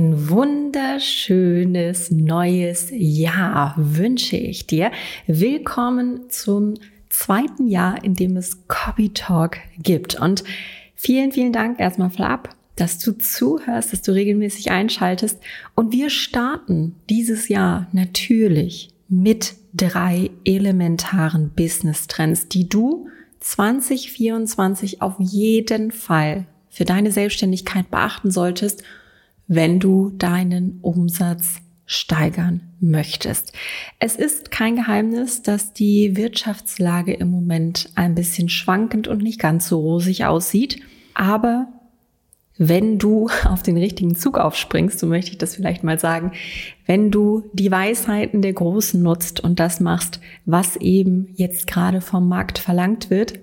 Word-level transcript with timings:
Ein 0.00 0.30
wunderschönes 0.30 2.10
neues 2.10 2.88
Jahr 2.90 3.74
wünsche 3.76 4.38
ich 4.38 4.66
dir. 4.66 4.92
Willkommen 5.26 6.30
zum 6.30 6.76
zweiten 7.10 7.66
Jahr, 7.66 8.02
in 8.02 8.14
dem 8.14 8.38
es 8.38 8.66
Copy 8.66 9.10
Talk 9.10 9.58
gibt. 9.76 10.14
Und 10.18 10.42
vielen, 10.94 11.32
vielen 11.32 11.52
Dank 11.52 11.78
erstmal 11.78 12.08
vorab, 12.08 12.56
dass 12.76 12.98
du 12.98 13.12
zuhörst, 13.12 13.92
dass 13.92 14.00
du 14.00 14.12
regelmäßig 14.12 14.70
einschaltest. 14.70 15.38
Und 15.74 15.92
wir 15.92 16.08
starten 16.08 16.94
dieses 17.10 17.48
Jahr 17.48 17.86
natürlich 17.92 18.88
mit 19.10 19.52
drei 19.74 20.30
elementaren 20.46 21.50
Business 21.50 22.06
Trends, 22.06 22.48
die 22.48 22.70
du 22.70 23.06
2024 23.40 25.02
auf 25.02 25.16
jeden 25.18 25.90
Fall 25.90 26.46
für 26.70 26.86
deine 26.86 27.12
Selbstständigkeit 27.12 27.90
beachten 27.90 28.30
solltest, 28.30 28.82
wenn 29.52 29.80
du 29.80 30.10
deinen 30.10 30.78
Umsatz 30.80 31.56
steigern 31.84 32.60
möchtest. 32.78 33.52
Es 33.98 34.14
ist 34.14 34.52
kein 34.52 34.76
Geheimnis, 34.76 35.42
dass 35.42 35.72
die 35.72 36.16
Wirtschaftslage 36.16 37.12
im 37.14 37.32
Moment 37.32 37.90
ein 37.96 38.14
bisschen 38.14 38.48
schwankend 38.48 39.08
und 39.08 39.24
nicht 39.24 39.40
ganz 39.40 39.66
so 39.66 39.80
rosig 39.80 40.24
aussieht. 40.24 40.80
Aber 41.14 41.66
wenn 42.58 43.00
du 43.00 43.28
auf 43.44 43.64
den 43.64 43.76
richtigen 43.76 44.14
Zug 44.14 44.38
aufspringst, 44.38 45.00
so 45.00 45.08
möchte 45.08 45.32
ich 45.32 45.38
das 45.38 45.56
vielleicht 45.56 45.82
mal 45.82 45.98
sagen, 45.98 46.30
wenn 46.86 47.10
du 47.10 47.50
die 47.52 47.72
Weisheiten 47.72 48.42
der 48.42 48.52
Großen 48.52 49.02
nutzt 49.02 49.40
und 49.40 49.58
das 49.58 49.80
machst, 49.80 50.20
was 50.46 50.76
eben 50.76 51.30
jetzt 51.34 51.66
gerade 51.66 52.00
vom 52.00 52.28
Markt 52.28 52.60
verlangt 52.60 53.10
wird, 53.10 53.40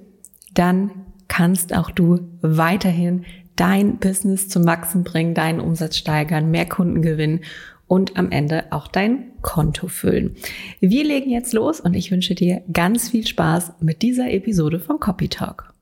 dann 0.53 0.91
kannst 1.27 1.75
auch 1.75 1.91
du 1.91 2.21
weiterhin 2.41 3.25
dein 3.57 3.97
Business 3.97 4.47
zum 4.47 4.65
Wachsen 4.65 5.03
bringen, 5.03 5.33
deinen 5.33 5.59
Umsatz 5.59 5.97
steigern, 5.97 6.49
mehr 6.49 6.69
Kunden 6.69 7.01
gewinnen 7.01 7.41
und 7.87 8.17
am 8.17 8.31
Ende 8.31 8.65
auch 8.71 8.87
dein 8.87 9.31
Konto 9.41 9.87
füllen. 9.87 10.35
Wir 10.79 11.03
legen 11.03 11.29
jetzt 11.29 11.53
los 11.53 11.81
und 11.81 11.93
ich 11.93 12.11
wünsche 12.11 12.35
dir 12.35 12.63
ganz 12.71 13.09
viel 13.09 13.27
Spaß 13.27 13.73
mit 13.81 14.01
dieser 14.01 14.31
Episode 14.31 14.79
von 14.79 14.99
Copy 14.99 15.27
Talk. 15.27 15.73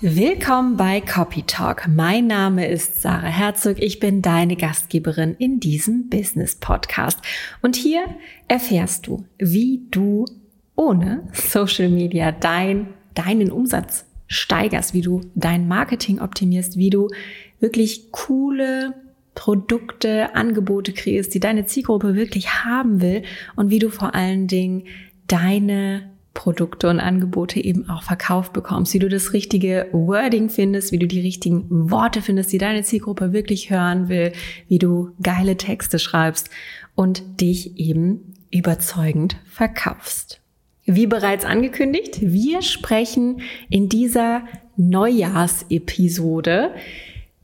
Willkommen 0.00 0.76
bei 0.76 1.00
Copy 1.00 1.42
Talk. 1.42 1.88
Mein 1.88 2.28
Name 2.28 2.68
ist 2.68 3.02
Sarah 3.02 3.26
Herzog. 3.26 3.82
Ich 3.82 3.98
bin 3.98 4.22
deine 4.22 4.54
Gastgeberin 4.54 5.34
in 5.40 5.58
diesem 5.58 6.08
Business 6.08 6.54
Podcast. 6.54 7.18
Und 7.62 7.74
hier 7.74 8.04
erfährst 8.46 9.08
du, 9.08 9.24
wie 9.38 9.88
du 9.90 10.24
ohne 10.76 11.24
Social 11.32 11.88
Media 11.88 12.30
dein, 12.30 12.94
deinen 13.18 13.50
Umsatz 13.50 14.04
steigerst, 14.26 14.94
wie 14.94 15.00
du 15.00 15.22
dein 15.34 15.68
Marketing 15.68 16.20
optimierst, 16.20 16.76
wie 16.76 16.90
du 16.90 17.08
wirklich 17.60 18.12
coole 18.12 18.94
Produkte, 19.34 20.34
Angebote 20.34 20.92
kreierst, 20.92 21.32
die 21.34 21.40
deine 21.40 21.66
Zielgruppe 21.66 22.14
wirklich 22.14 22.64
haben 22.64 23.00
will 23.00 23.22
und 23.56 23.70
wie 23.70 23.78
du 23.78 23.88
vor 23.88 24.14
allen 24.14 24.48
Dingen 24.48 24.84
deine 25.26 26.10
Produkte 26.34 26.88
und 26.88 27.00
Angebote 27.00 27.62
eben 27.62 27.88
auch 27.88 28.02
verkauft 28.02 28.52
bekommst, 28.52 28.94
wie 28.94 28.98
du 28.98 29.08
das 29.08 29.32
richtige 29.32 29.88
Wording 29.92 30.50
findest, 30.50 30.92
wie 30.92 30.98
du 30.98 31.06
die 31.06 31.20
richtigen 31.20 31.90
Worte 31.90 32.22
findest, 32.22 32.52
die 32.52 32.58
deine 32.58 32.82
Zielgruppe 32.82 33.32
wirklich 33.32 33.70
hören 33.70 34.08
will, 34.08 34.32
wie 34.68 34.78
du 34.78 35.10
geile 35.22 35.56
Texte 35.56 35.98
schreibst 35.98 36.50
und 36.94 37.40
dich 37.40 37.78
eben 37.78 38.34
überzeugend 38.50 39.36
verkaufst. 39.46 40.40
Wie 40.90 41.06
bereits 41.06 41.44
angekündigt, 41.44 42.16
wir 42.22 42.62
sprechen 42.62 43.42
in 43.68 43.90
dieser 43.90 44.44
Neujahrsepisode 44.78 46.70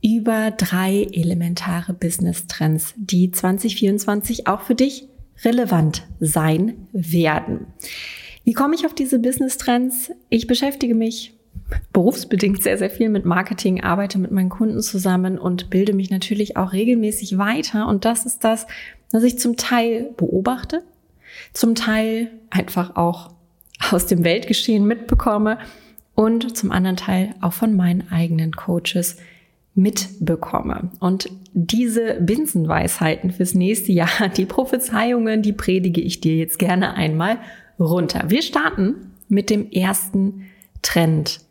über 0.03 0.49
drei 0.49 1.07
elementare 1.11 1.93
Business 1.93 2.47
Trends, 2.47 2.95
die 2.97 3.29
2024 3.29 4.47
auch 4.47 4.61
für 4.61 4.73
dich 4.73 5.07
relevant 5.43 6.07
sein 6.19 6.87
werden. 6.91 7.67
Wie 8.45 8.53
komme 8.53 8.73
ich 8.73 8.87
auf 8.87 8.95
diese 8.95 9.19
Business 9.19 9.59
Trends? 9.59 10.11
Ich 10.29 10.47
beschäftige 10.47 10.95
mich 10.95 11.35
berufsbedingt 11.93 12.63
sehr, 12.63 12.79
sehr 12.79 12.89
viel 12.89 13.09
mit 13.09 13.25
Marketing, 13.25 13.83
arbeite 13.83 14.17
mit 14.17 14.31
meinen 14.31 14.49
Kunden 14.49 14.81
zusammen 14.81 15.37
und 15.37 15.69
bilde 15.69 15.93
mich 15.93 16.09
natürlich 16.09 16.57
auch 16.57 16.73
regelmäßig 16.73 17.37
weiter. 17.37 17.87
Und 17.87 18.05
das 18.05 18.25
ist 18.25 18.43
das, 18.43 18.65
was 19.11 19.21
ich 19.21 19.37
zum 19.37 19.55
Teil 19.55 20.09
beobachte, 20.17 20.81
zum 21.53 21.75
Teil 21.75 22.31
einfach 22.49 22.95
auch 22.95 23.34
aus 23.91 24.07
dem 24.07 24.23
Weltgeschehen 24.23 24.85
mitbekomme 24.85 25.57
und 26.15 26.55
zum 26.55 26.71
anderen 26.71 26.97
Teil 26.97 27.35
auch 27.41 27.53
von 27.53 27.75
meinen 27.75 28.09
eigenen 28.09 28.53
Coaches 28.53 29.17
mitbekomme. 29.75 30.89
Und 30.99 31.29
diese 31.53 32.15
Binsenweisheiten 32.21 33.31
fürs 33.31 33.53
nächste 33.53 33.91
Jahr, 33.91 34.29
die 34.35 34.45
Prophezeiungen, 34.45 35.41
die 35.41 35.53
predige 35.53 36.01
ich 36.01 36.21
dir 36.21 36.37
jetzt 36.37 36.57
gerne 36.57 36.93
einmal 36.95 37.37
runter. 37.79 38.25
Wir 38.29 38.41
starten 38.41 39.11
mit 39.27 39.49
dem 39.49 39.69
ersten 39.71 40.45
Trend. 40.81 41.41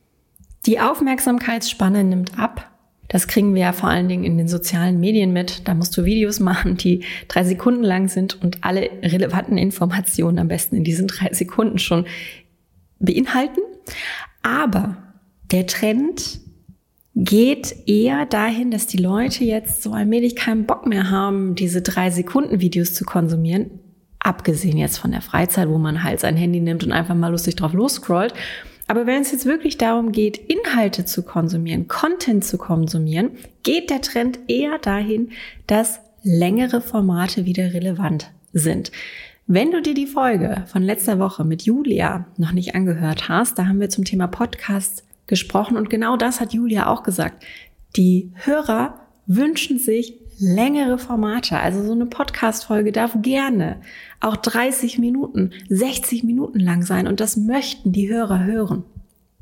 Die 0.67 0.81
Aufmerksamkeitsspanne 0.81 2.05
nimmt 2.05 2.39
ab. 2.39 2.71
Das 3.09 3.29
kriegen 3.29 3.55
wir 3.55 3.63
ja 3.63 3.73
vor 3.73 3.89
allen 3.89 4.09
Dingen 4.09 4.25
in 4.25 4.39
den 4.39 4.49
sozialen 4.49 4.99
Medien 4.99 5.33
mit. 5.33 5.69
Da 5.69 5.75
musst 5.75 5.97
du 5.97 6.05
Videos 6.05 6.41
machen, 6.41 6.77
die 6.77 7.05
drei 7.29 7.45
Sekunden 7.45 7.83
lang 7.83 8.09
sind 8.09 8.43
und 8.43 8.65
alle 8.65 8.91
relevanten 9.03 9.59
Informationen 9.59 10.39
am 10.39 10.49
besten 10.49 10.77
in 10.77 10.85
diesen 10.85 11.07
drei 11.07 11.33
Sekunden 11.33 11.79
schon 11.79 12.07
beinhalten. 12.99 13.61
Aber 14.43 14.97
der 15.53 15.67
Trend 15.67 16.41
geht 17.15 17.75
eher 17.87 18.27
dahin, 18.27 18.71
dass 18.71 18.87
die 18.87 18.97
Leute 18.97 19.45
jetzt 19.45 19.83
so 19.83 19.93
allmählich 19.93 20.35
keinen 20.35 20.67
Bock 20.67 20.87
mehr 20.87 21.11
haben, 21.11 21.55
diese 21.55 21.81
drei 21.83 22.11
Sekunden 22.11 22.61
Videos 22.61 22.95
zu 22.95 23.05
konsumieren. 23.05 23.71
Abgesehen 24.19 24.79
jetzt 24.79 24.99
von 24.99 25.13
der 25.13 25.21
Freizeit, 25.21 25.69
wo 25.69 25.79
man 25.79 26.03
halt 26.03 26.19
sein 26.21 26.37
Handy 26.37 26.61
nimmt 26.61 26.83
und 26.83 26.93
einfach 26.93 27.15
mal 27.15 27.29
lustig 27.29 27.57
drauf 27.57 27.73
losscrollt. 27.73 28.35
Aber 28.87 29.07
wenn 29.07 29.23
es 29.23 29.33
jetzt 29.33 29.47
wirklich 29.47 29.79
darum 29.79 30.13
geht, 30.13 30.37
Inhalte 30.37 31.05
zu 31.05 31.23
konsumieren, 31.23 31.89
Content 31.89 32.45
zu 32.45 32.59
konsumieren, 32.59 33.33
geht 33.63 33.91
der 33.91 34.03
Trend 34.03 34.39
eher 34.49 34.79
dahin, 34.79 35.31
dass 35.67 36.01
längere 36.23 36.81
Formate 36.81 37.45
wieder 37.45 37.73
relevant 37.73 38.31
sind. 38.53 38.93
Wenn 39.47 39.71
du 39.71 39.83
dir 39.83 39.95
die 39.95 40.07
Folge 40.07 40.65
von 40.67 40.83
letzter 40.83 41.19
Woche 41.19 41.45
mit 41.45 41.63
Julia 41.63 42.27
noch 42.39 42.53
nicht 42.53 42.75
angehört 42.75 43.29
hast, 43.29 43.59
da 43.59 43.67
haben 43.67 43.81
wir 43.81 43.91
zum 43.91 44.05
Thema 44.05 44.27
Podcast 44.27 45.05
gesprochen 45.27 45.77
und 45.77 45.91
genau 45.91 46.17
das 46.17 46.41
hat 46.41 46.53
Julia 46.53 46.87
auch 46.87 47.03
gesagt. 47.03 47.45
Die 47.97 48.33
Hörer 48.37 49.01
wünschen 49.27 49.79
sich 49.79 50.15
längere 50.39 50.99
Formate. 50.99 51.59
Also 51.59 51.85
so 51.85 51.93
eine 51.93 52.07
Podcast-Folge 52.07 52.93
darf 52.93 53.17
gerne 53.23 53.81
auch 54.21 54.37
30 54.37 54.99
Minuten, 54.99 55.53
60 55.69 56.25
Minuten 56.25 56.59
lang 56.59 56.83
sein 56.83 57.07
und 57.07 57.21
das 57.21 57.37
möchten 57.37 57.93
die 57.93 58.09
Hörer 58.09 58.45
hören. 58.45 58.85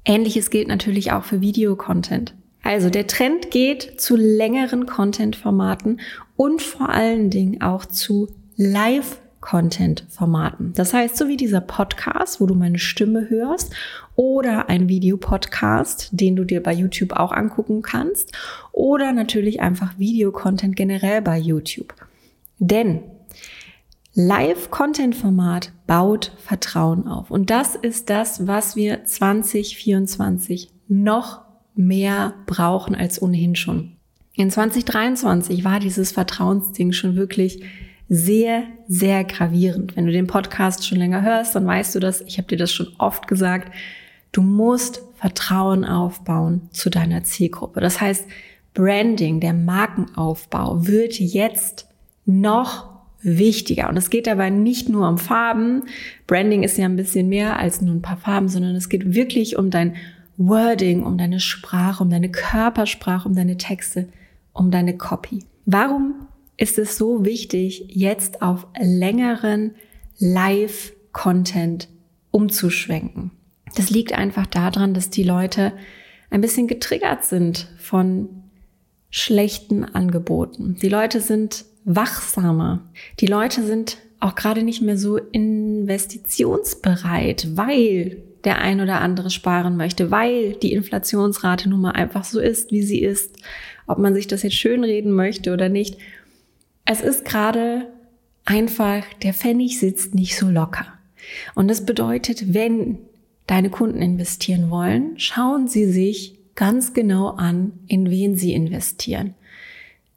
Ähnliches 0.05 0.51
gilt 0.51 0.69
natürlich 0.69 1.13
auch 1.13 1.25
für 1.25 1.41
Videocontent. 1.41 2.35
Also 2.63 2.91
der 2.91 3.07
Trend 3.07 3.51
geht 3.51 4.01
zu 4.01 4.17
längeren 4.17 4.87
Content-Formaten 4.87 6.01
und 6.37 6.63
vor 6.63 6.91
allen 6.91 7.31
Dingen 7.31 7.61
auch 7.63 7.85
zu 7.85 8.29
Live 8.57 9.19
Content-Formaten. 9.43 10.73
Das 10.73 10.95
heißt, 10.95 11.19
so 11.19 11.29
wie 11.29 11.37
dieser 11.37 11.61
Podcast, 11.61 12.41
wo 12.41 12.47
du 12.47 12.55
meine 12.55 12.79
Stimme 12.79 13.29
hörst, 13.29 13.75
oder 14.17 14.71
ein 14.71 14.89
Videopodcast, 14.89 16.09
den 16.13 16.37
du 16.37 16.45
dir 16.45 16.63
bei 16.63 16.73
YouTube 16.73 17.13
auch 17.13 17.33
angucken 17.33 17.83
kannst, 17.83 18.33
oder 18.73 19.13
natürlich 19.13 19.61
einfach 19.61 19.99
Videocontent 19.99 20.77
generell 20.77 21.21
bei 21.21 21.39
YouTube. 21.39 21.95
Denn 22.59 23.03
Live-Content-Format 24.15 25.73
baut 25.87 26.33
Vertrauen 26.39 27.09
auf. 27.09 27.31
Und 27.31 27.51
das 27.51 27.75
ist 27.75 28.11
das, 28.11 28.47
was 28.47 28.77
wir 28.77 29.05
2024 29.05 30.71
noch 30.89 31.43
mehr 31.75 32.35
brauchen 32.47 32.95
als 32.95 33.21
ohnehin 33.21 33.57
schon. 33.57 33.97
In 34.35 34.51
2023 34.51 35.65
war 35.65 35.81
dieses 35.81 36.13
Vertrauensding 36.13 36.93
schon 36.93 37.17
wirklich 37.17 37.63
sehr, 38.15 38.65
sehr 38.89 39.25
gravierend. 39.25 39.97
Wenn 39.97 40.05
du 40.05 40.13
den 40.13 40.27
Podcast 40.27 40.87
schon 40.87 40.99
länger 40.99 41.23
hörst, 41.23 41.55
dann 41.55 41.67
weißt 41.67 41.95
du 41.95 41.99
das. 41.99 42.21
Ich 42.21 42.37
habe 42.37 42.47
dir 42.47 42.59
das 42.59 42.71
schon 42.71 42.89
oft 42.99 43.27
gesagt. 43.27 43.73
Du 44.33 44.43
musst 44.43 45.01
Vertrauen 45.15 45.87
aufbauen 45.87 46.69
zu 46.73 46.91
deiner 46.91 47.25
Zielgruppe. 47.25 47.81
Das 47.81 48.03
heißt, 48.03 48.27
Branding, 48.75 49.41
der 49.41 49.55
Markenaufbau 49.55 50.87
wird 50.87 51.19
jetzt 51.21 51.89
noch 52.27 52.91
wichtiger. 53.23 53.89
Und 53.89 53.97
es 53.97 54.11
geht 54.11 54.27
dabei 54.27 54.51
nicht 54.51 54.91
nur 54.91 55.09
um 55.09 55.17
Farben. 55.17 55.85
Branding 56.27 56.65
ist 56.65 56.77
ja 56.77 56.85
ein 56.85 56.97
bisschen 56.97 57.31
mehr 57.31 57.59
als 57.59 57.81
nur 57.81 57.95
ein 57.95 58.03
paar 58.03 58.19
Farben, 58.19 58.51
sondern 58.51 58.77
es 58.77 58.91
geht 58.91 59.15
wirklich 59.15 59.57
um 59.57 59.71
dein 59.71 59.97
Wording, 60.37 61.03
um 61.03 61.17
deine 61.17 61.41
Sprache, 61.41 62.05
um 62.05 62.11
deine 62.11 62.31
Körpersprache, 62.31 63.27
um 63.27 63.35
deine 63.35 63.57
Texte, 63.57 64.09
um 64.53 64.71
deine 64.71 64.99
Copy. 64.99 65.47
Warum 65.65 66.27
ist 66.57 66.79
es 66.79 66.97
so 66.97 67.25
wichtig, 67.25 67.87
jetzt 67.89 68.43
auf 68.43 68.67
längeren 68.81 69.75
Live-Content 70.19 71.89
umzuschwenken. 72.31 73.33
Das 73.75 73.91
liegt 73.91 74.13
einfach 74.13 74.47
daran, 74.47 74.95
dass 74.95 75.11
die 75.11 75.25
Leute 75.25 75.73
ein 76.31 76.41
bisschen 76.41 76.67
getriggert 76.67 77.25
sind 77.25 77.69
von 77.79 78.29
schlechten 79.11 79.85
Angeboten. 79.85 80.79
Die 80.81 80.89
Leute 80.89 81.21
sind 81.21 81.67
wachsamer. 81.85 82.89
Die 83.21 83.27
Leute 83.27 83.63
sind 83.65 83.99
auch 84.21 84.35
gerade 84.35 84.63
nicht 84.63 84.81
mehr 84.83 84.97
so 84.97 85.19
investitionsbereit, 85.19 87.49
weil 87.57 88.23
der 88.45 88.59
ein 88.59 88.81
oder 88.81 89.01
andere 89.01 89.31
sparen 89.31 89.77
möchte, 89.77 90.11
weil 90.11 90.55
die 90.55 90.73
Inflationsrate 90.73 91.69
nun 91.69 91.83
mal 91.83 91.93
einfach 91.93 92.25
so 92.25 92.41
ist, 92.41 92.73
wie 92.73 92.83
sie 92.83 93.03
ist, 93.03 93.37
ob 93.87 93.99
man 93.99 94.15
sich 94.15 94.27
das 94.27 94.43
jetzt 94.43 94.57
schönreden 94.57 95.13
möchte 95.13 95.53
oder 95.53 95.69
nicht. 95.69 95.99
Es 96.85 97.01
ist 97.01 97.25
gerade 97.25 97.93
einfach, 98.45 99.05
der 99.23 99.35
Pfennig 99.35 99.79
sitzt 99.79 100.15
nicht 100.15 100.37
so 100.37 100.49
locker. 100.49 100.87
Und 101.55 101.69
das 101.69 101.87
bedeutet, 101.87 102.53
wenn 102.55 102.99
deine 103.47 103.71
Kunden 103.71 104.03
investieren 104.03 104.71
wollen, 104.71 105.19
schauen 105.19 105.69
sie 105.69 105.91
sich 105.91 106.39
ganz 106.55 106.95
genau 106.95 107.29
an, 107.29 107.73
in 107.87 108.11
wen 108.11 108.37
sie 108.37 108.53
investieren. 108.53 109.35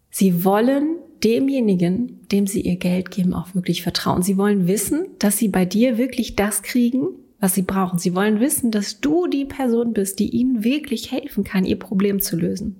Sie 0.09 0.43
wollen 0.43 0.97
demjenigen, 1.23 2.27
dem 2.31 2.47
sie 2.47 2.61
ihr 2.61 2.77
Geld 2.77 3.11
geben, 3.11 3.33
auch 3.33 3.53
wirklich 3.55 3.83
vertrauen. 3.83 4.21
Sie 4.21 4.37
wollen 4.37 4.67
wissen, 4.67 5.07
dass 5.19 5.37
sie 5.37 5.47
bei 5.47 5.65
dir 5.65 5.97
wirklich 5.97 6.35
das 6.35 6.61
kriegen, 6.61 7.07
was 7.39 7.55
sie 7.55 7.61
brauchen. 7.61 7.99
Sie 7.99 8.15
wollen 8.15 8.39
wissen, 8.39 8.71
dass 8.71 9.01
du 9.01 9.27
die 9.27 9.45
Person 9.45 9.93
bist, 9.93 10.19
die 10.19 10.29
ihnen 10.29 10.63
wirklich 10.63 11.11
helfen 11.11 11.43
kann, 11.43 11.65
ihr 11.65 11.79
Problem 11.79 12.21
zu 12.21 12.37
lösen. 12.37 12.77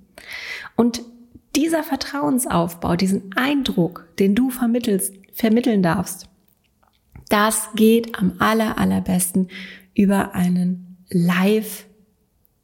Und 0.76 1.02
dieser 1.56 1.82
Vertrauensaufbau, 1.82 2.96
diesen 2.96 3.34
Eindruck, 3.34 4.06
den 4.18 4.34
du 4.34 4.50
vermittelst, 4.50 5.14
vermitteln 5.32 5.82
darfst, 5.82 6.28
das 7.28 7.68
geht 7.74 8.18
am 8.18 8.34
aller, 8.38 8.78
allerbesten 8.78 9.48
über 9.94 10.34
einen 10.34 10.98
Live 11.10 11.86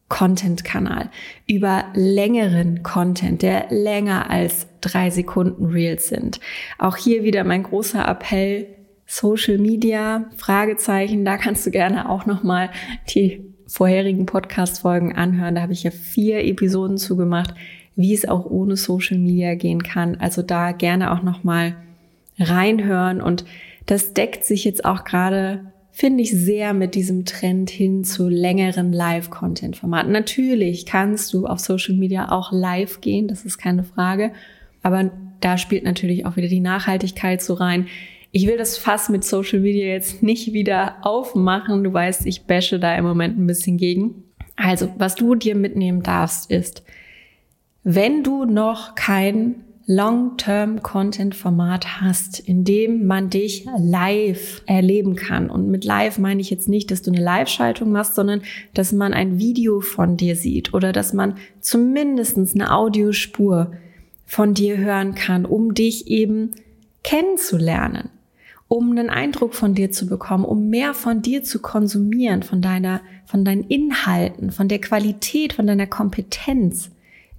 Content-Kanal, 0.08 1.10
über 1.48 1.86
längeren 1.94 2.82
Content, 2.82 3.40
der 3.40 3.68
länger 3.70 4.28
als 4.28 4.66
drei 4.82 5.08
Sekunden 5.08 5.66
Reels 5.66 6.08
sind. 6.08 6.38
Auch 6.78 6.96
hier 6.96 7.24
wieder 7.24 7.44
mein 7.44 7.62
großer 7.62 8.06
Appell, 8.06 8.66
Social 9.06 9.56
Media, 9.58 10.26
Fragezeichen, 10.36 11.24
da 11.24 11.38
kannst 11.38 11.66
du 11.66 11.70
gerne 11.70 12.10
auch 12.10 12.26
nochmal 12.26 12.70
die 13.14 13.54
vorherigen 13.66 14.26
Podcast-Folgen 14.26 15.14
anhören. 15.14 15.54
Da 15.54 15.62
habe 15.62 15.72
ich 15.72 15.82
ja 15.82 15.90
vier 15.90 16.44
Episoden 16.44 16.98
zugemacht, 16.98 17.54
wie 17.96 18.14
es 18.14 18.26
auch 18.26 18.46
ohne 18.46 18.76
Social 18.76 19.18
Media 19.18 19.54
gehen 19.54 19.82
kann. 19.82 20.16
Also 20.16 20.42
da 20.42 20.72
gerne 20.72 21.12
auch 21.12 21.22
nochmal 21.22 21.76
reinhören 22.38 23.20
und 23.20 23.44
das 23.86 24.14
deckt 24.14 24.44
sich 24.44 24.64
jetzt 24.64 24.84
auch 24.84 25.04
gerade 25.04 25.72
finde 25.92 26.22
ich 26.22 26.32
sehr 26.32 26.72
mit 26.72 26.94
diesem 26.94 27.26
Trend 27.26 27.68
hin 27.68 28.02
zu 28.02 28.28
längeren 28.28 28.92
Live-Content-Formaten. 28.92 30.10
Natürlich 30.10 30.86
kannst 30.86 31.34
du 31.34 31.46
auf 31.46 31.60
Social 31.60 31.94
Media 31.94 32.32
auch 32.32 32.50
live 32.50 33.02
gehen, 33.02 33.28
das 33.28 33.44
ist 33.44 33.58
keine 33.58 33.84
Frage. 33.84 34.32
Aber 34.82 35.10
da 35.40 35.58
spielt 35.58 35.84
natürlich 35.84 36.24
auch 36.24 36.36
wieder 36.36 36.48
die 36.48 36.60
Nachhaltigkeit 36.60 37.42
so 37.42 37.54
rein. 37.54 37.86
Ich 38.30 38.46
will 38.46 38.56
das 38.56 38.78
Fass 38.78 39.10
mit 39.10 39.22
Social 39.22 39.60
Media 39.60 39.86
jetzt 39.86 40.22
nicht 40.22 40.54
wieder 40.54 40.96
aufmachen. 41.02 41.84
Du 41.84 41.92
weißt, 41.92 42.26
ich 42.26 42.44
bashe 42.44 42.80
da 42.80 42.96
im 42.96 43.04
Moment 43.04 43.38
ein 43.38 43.46
bisschen 43.46 43.76
gegen. 43.76 44.24
Also, 44.56 44.88
was 44.96 45.14
du 45.14 45.34
dir 45.34 45.54
mitnehmen 45.54 46.02
darfst, 46.02 46.50
ist, 46.50 46.82
wenn 47.84 48.23
du 48.23 48.44
noch 48.44 48.94
kein 48.94 49.64
Long-Term-Content-Format 49.87 52.00
hast, 52.00 52.38
in 52.38 52.64
dem 52.64 53.06
man 53.06 53.31
dich 53.31 53.67
live 53.79 54.62
erleben 54.67 55.17
kann. 55.17 55.50
Und 55.50 55.69
mit 55.69 55.84
live 55.84 56.19
meine 56.19 56.40
ich 56.40 56.50
jetzt 56.50 56.69
nicht, 56.69 56.93
dass 56.93 57.02
du 57.02 57.11
eine 57.11 57.20
Live-Schaltung 57.20 57.90
machst, 57.90 58.14
sondern 58.14 58.43
dass 58.75 58.93
man 58.93 59.12
ein 59.12 59.38
Video 59.38 59.81
von 59.81 60.17
dir 60.17 60.37
sieht 60.37 60.73
oder 60.73 60.93
dass 60.93 61.12
man 61.12 61.37
zumindest 61.61 62.38
eine 62.38 62.73
Audiospur 62.73 63.73
von 64.25 64.55
dir 64.55 64.79
hören 64.79 65.17
kann, 65.17 65.44
um 65.44 65.75
dich 65.75 66.06
eben 66.06 66.52
kennenzulernen, 67.02 68.11
um 68.69 68.93
einen 68.93 69.11
Eindruck 69.11 69.55
von 69.55 69.75
dir 69.75 69.90
zu 69.90 70.06
bekommen, 70.06 70.44
um 70.44 70.69
mehr 70.69 70.94
von 70.94 71.23
dir 71.23 71.43
zu 71.43 71.61
konsumieren, 71.61 72.44
von 72.44 72.62
deiner, 72.62 73.00
von 73.26 73.44
deinen 73.44 73.64
Inhalten, 73.64 74.52
von 74.52 74.69
der 74.69 74.81
Qualität, 74.81 75.55
von 75.55 75.67
deiner 75.67 75.88
Kompetenz, 75.88 76.93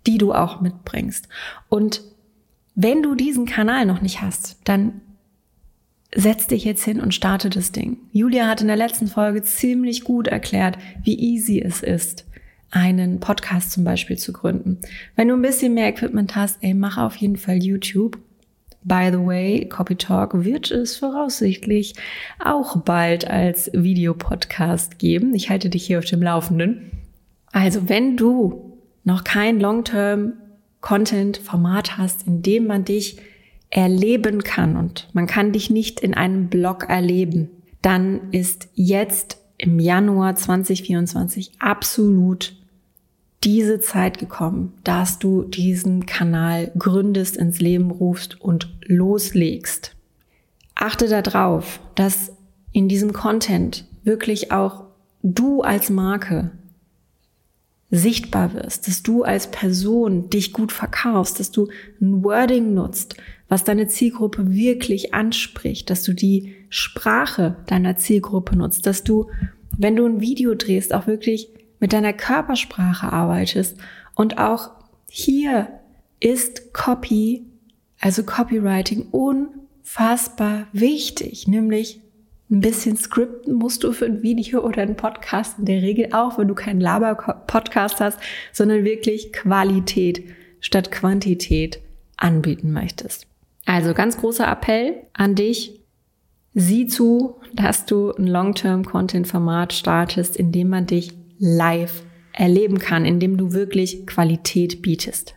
die 0.07 0.17
du 0.17 0.33
auch 0.33 0.61
mitbringst. 0.61 1.27
Und 1.69 2.01
wenn 2.75 3.03
du 3.03 3.15
diesen 3.15 3.45
Kanal 3.45 3.85
noch 3.85 4.01
nicht 4.01 4.21
hast, 4.21 4.57
dann 4.63 5.01
setz 6.15 6.47
dich 6.47 6.63
jetzt 6.63 6.83
hin 6.83 6.99
und 6.99 7.13
starte 7.13 7.49
das 7.49 7.71
Ding. 7.71 7.97
Julia 8.11 8.47
hat 8.47 8.61
in 8.61 8.67
der 8.67 8.75
letzten 8.75 9.07
Folge 9.07 9.43
ziemlich 9.43 10.03
gut 10.03 10.27
erklärt, 10.27 10.77
wie 11.03 11.17
easy 11.17 11.59
es 11.59 11.81
ist, 11.81 12.25
einen 12.71 13.19
Podcast 13.19 13.71
zum 13.71 13.83
Beispiel 13.83 14.17
zu 14.17 14.33
gründen. 14.33 14.79
Wenn 15.15 15.27
du 15.27 15.35
ein 15.35 15.41
bisschen 15.41 15.73
mehr 15.73 15.89
Equipment 15.89 16.35
hast, 16.35 16.57
ey, 16.61 16.73
mach 16.73 16.97
auf 16.97 17.15
jeden 17.15 17.37
Fall 17.37 17.63
YouTube. 17.63 18.17
By 18.83 19.09
the 19.11 19.19
way, 19.19 19.65
Copy 19.69 19.95
Talk 19.95 20.43
wird 20.43 20.69
es 20.69 20.97
voraussichtlich 20.97 21.93
auch 22.43 22.77
bald 22.81 23.25
als 23.25 23.71
Videopodcast 23.73 24.99
geben. 24.99 25.33
Ich 25.35 25.49
halte 25.49 25.69
dich 25.69 25.85
hier 25.85 25.99
auf 25.99 26.05
dem 26.05 26.21
Laufenden. 26.21 26.91
Also, 27.53 27.87
wenn 27.87 28.17
du 28.17 28.72
noch 29.03 29.23
kein 29.23 29.59
Long-Term 29.59 30.33
Content-Format 30.81 31.97
hast, 31.97 32.27
in 32.27 32.41
dem 32.41 32.67
man 32.67 32.85
dich 32.85 33.17
erleben 33.69 34.43
kann 34.43 34.75
und 34.75 35.09
man 35.13 35.25
kann 35.25 35.51
dich 35.51 35.69
nicht 35.69 35.99
in 36.01 36.13
einem 36.13 36.49
Blog 36.49 36.89
erleben, 36.89 37.49
dann 37.81 38.31
ist 38.31 38.67
jetzt 38.75 39.37
im 39.57 39.79
Januar 39.79 40.35
2024 40.35 41.53
absolut 41.59 42.55
diese 43.43 43.79
Zeit 43.79 44.19
gekommen, 44.19 44.73
dass 44.83 45.19
du 45.19 45.43
diesen 45.43 46.05
Kanal 46.05 46.71
gründest, 46.77 47.35
ins 47.35 47.59
Leben 47.59 47.91
rufst 47.91 48.39
und 48.39 48.69
loslegst. 48.85 49.95
Achte 50.75 51.07
darauf, 51.07 51.79
dass 51.95 52.31
in 52.71 52.87
diesem 52.87 53.13
Content 53.13 53.85
wirklich 54.03 54.51
auch 54.51 54.85
du 55.21 55.61
als 55.61 55.89
Marke 55.89 56.51
sichtbar 57.93 58.55
wirst, 58.55 58.87
dass 58.87 59.03
du 59.03 59.21
als 59.21 59.51
Person 59.51 60.27
dich 60.27 60.51
gut 60.51 60.71
verkaufst, 60.71 61.39
dass 61.39 61.51
du 61.51 61.67
ein 62.01 62.23
Wording 62.23 62.73
nutzt, 62.73 63.17
was 63.49 63.63
deine 63.63 63.87
Zielgruppe 63.87 64.51
wirklich 64.51 65.13
anspricht, 65.13 65.91
dass 65.91 66.01
du 66.01 66.13
die 66.13 66.55
Sprache 66.69 67.57
deiner 67.67 67.95
Zielgruppe 67.95 68.55
nutzt, 68.55 68.87
dass 68.87 69.03
du, 69.03 69.29
wenn 69.77 69.95
du 69.95 70.07
ein 70.07 70.21
Video 70.21 70.55
drehst, 70.55 70.91
auch 70.91 71.05
wirklich 71.05 71.49
mit 71.79 71.93
deiner 71.93 72.13
Körpersprache 72.13 73.13
arbeitest 73.13 73.77
und 74.15 74.39
auch 74.39 74.71
hier 75.07 75.67
ist 76.19 76.73
Copy, 76.73 77.45
also 77.99 78.23
Copywriting 78.23 79.09
unfassbar 79.11 80.65
wichtig, 80.73 81.47
nämlich 81.47 82.01
ein 82.53 82.61
bisschen 82.61 82.95
skripten 82.97 83.55
musst 83.55 83.83
du 83.83 83.91
für 83.91 84.05
ein 84.05 84.21
Video 84.21 84.63
oder 84.63 84.83
einen 84.83 84.95
Podcast 84.95 85.57
in 85.57 85.65
der 85.65 85.81
Regel 85.81 86.13
auch, 86.13 86.37
wenn 86.37 86.47
du 86.47 86.53
keinen 86.53 86.79
Laber-Podcast 86.79 87.99
hast, 87.99 88.19
sondern 88.51 88.85
wirklich 88.85 89.33
Qualität 89.33 90.23
statt 90.59 90.91
Quantität 90.91 91.79
anbieten 92.15 92.71
möchtest. 92.71 93.25
Also 93.65 93.93
ganz 93.93 94.17
großer 94.17 94.47
Appell 94.47 94.95
an 95.13 95.35
dich. 95.35 95.81
Sieh 96.53 96.85
zu, 96.85 97.37
dass 97.53 97.87
du 97.87 98.11
ein 98.11 98.27
Long-Term-Content-Format 98.27 99.73
startest, 99.73 100.37
in 100.37 100.51
dem 100.51 100.69
man 100.69 100.85
dich 100.85 101.11
live 101.39 102.03
erleben 102.31 102.77
kann, 102.77 103.05
in 103.05 103.19
dem 103.19 103.37
du 103.37 103.53
wirklich 103.53 104.05
Qualität 104.05 104.83
bietest. 104.83 105.33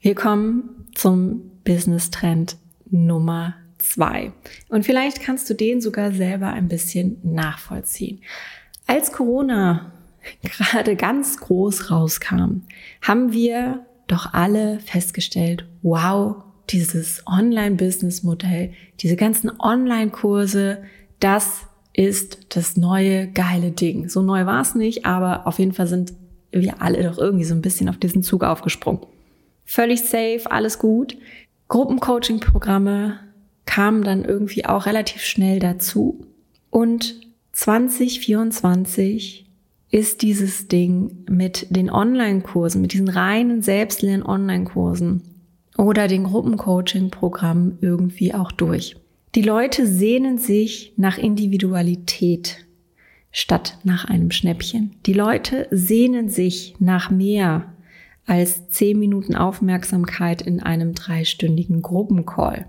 Wir 0.00 0.14
kommen 0.14 0.86
zum 0.94 1.50
Business-Trend 1.64 2.58
Nummer 2.90 3.54
zwei. 3.82 4.32
Und 4.68 4.84
vielleicht 4.84 5.20
kannst 5.20 5.48
du 5.50 5.54
den 5.54 5.80
sogar 5.80 6.12
selber 6.12 6.48
ein 6.48 6.68
bisschen 6.68 7.18
nachvollziehen. 7.22 8.20
Als 8.86 9.12
Corona 9.12 9.92
gerade 10.42 10.96
ganz 10.96 11.38
groß 11.38 11.90
rauskam, 11.90 12.62
haben 13.02 13.32
wir 13.32 13.86
doch 14.06 14.34
alle 14.34 14.80
festgestellt, 14.80 15.64
wow, 15.82 16.36
dieses 16.68 17.22
Online-Business-Modell, 17.26 18.72
diese 19.00 19.16
ganzen 19.16 19.50
Online-Kurse, 19.60 20.82
das 21.20 21.62
ist 21.92 22.56
das 22.56 22.76
neue 22.76 23.28
geile 23.28 23.72
Ding. 23.72 24.08
So 24.08 24.22
neu 24.22 24.46
war 24.46 24.60
es 24.60 24.74
nicht, 24.74 25.04
aber 25.04 25.46
auf 25.46 25.58
jeden 25.58 25.72
Fall 25.72 25.86
sind 25.86 26.12
wir 26.52 26.80
alle 26.82 27.02
doch 27.02 27.18
irgendwie 27.18 27.44
so 27.44 27.54
ein 27.54 27.62
bisschen 27.62 27.88
auf 27.88 27.98
diesen 27.98 28.22
Zug 28.22 28.44
aufgesprungen. 28.44 29.00
Völlig 29.64 30.02
safe, 30.02 30.42
alles 30.50 30.78
gut. 30.78 31.16
Gruppencoaching-Programme, 31.68 33.20
kam 33.70 34.02
dann 34.02 34.24
irgendwie 34.24 34.64
auch 34.64 34.86
relativ 34.86 35.22
schnell 35.22 35.60
dazu. 35.60 36.26
Und 36.70 37.20
2024 37.52 39.46
ist 39.92 40.22
dieses 40.22 40.66
Ding 40.66 41.24
mit 41.30 41.68
den 41.70 41.88
Online-Kursen, 41.88 42.82
mit 42.82 42.94
diesen 42.94 43.08
reinen 43.08 43.62
selbstlern 43.62 44.24
Online-Kursen 44.24 45.22
oder 45.78 46.08
den 46.08 46.24
Gruppencoaching-Programmen 46.24 47.78
irgendwie 47.80 48.34
auch 48.34 48.50
durch. 48.50 48.96
Die 49.36 49.42
Leute 49.42 49.86
sehnen 49.86 50.38
sich 50.38 50.92
nach 50.96 51.16
Individualität. 51.16 52.66
statt 53.30 53.78
nach 53.84 54.04
einem 54.04 54.32
Schnäppchen. 54.32 54.96
Die 55.06 55.12
Leute 55.12 55.68
sehnen 55.70 56.28
sich 56.28 56.74
nach 56.80 57.12
mehr 57.12 57.72
als 58.26 58.68
zehn 58.70 58.98
Minuten 58.98 59.36
Aufmerksamkeit 59.36 60.42
in 60.42 60.60
einem 60.60 60.96
dreistündigen 60.96 61.82
Gruppencall. 61.82 62.68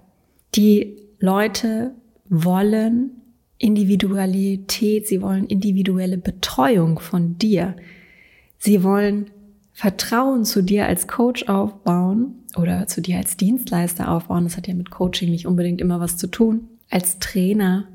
Die 0.55 0.97
Leute 1.19 1.95
wollen 2.29 3.11
Individualität, 3.57 5.07
sie 5.07 5.21
wollen 5.21 5.45
individuelle 5.45 6.17
Betreuung 6.17 6.99
von 6.99 7.37
dir. 7.37 7.75
Sie 8.57 8.83
wollen 8.83 9.29
Vertrauen 9.71 10.45
zu 10.45 10.61
dir 10.63 10.87
als 10.87 11.07
Coach 11.07 11.47
aufbauen 11.47 12.35
oder 12.57 12.87
zu 12.87 13.01
dir 13.01 13.17
als 13.17 13.37
Dienstleister 13.37 14.11
aufbauen. 14.11 14.45
Das 14.45 14.57
hat 14.57 14.67
ja 14.67 14.73
mit 14.73 14.89
Coaching 14.89 15.29
nicht 15.29 15.45
unbedingt 15.45 15.79
immer 15.79 15.99
was 15.99 16.17
zu 16.17 16.27
tun. 16.27 16.67
Als 16.89 17.19
Trainer. 17.19 17.87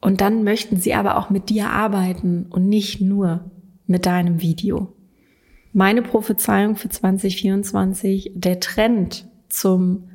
Und 0.00 0.20
dann 0.20 0.44
möchten 0.44 0.76
sie 0.76 0.92
aber 0.94 1.16
auch 1.16 1.30
mit 1.30 1.48
dir 1.48 1.70
arbeiten 1.70 2.46
und 2.50 2.68
nicht 2.68 3.00
nur 3.00 3.50
mit 3.86 4.06
deinem 4.06 4.42
Video. 4.42 4.92
Meine 5.72 6.02
Prophezeiung 6.02 6.76
für 6.76 6.88
2024, 6.88 8.32
der 8.34 8.60
Trend 8.60 9.26
zum 9.48 10.10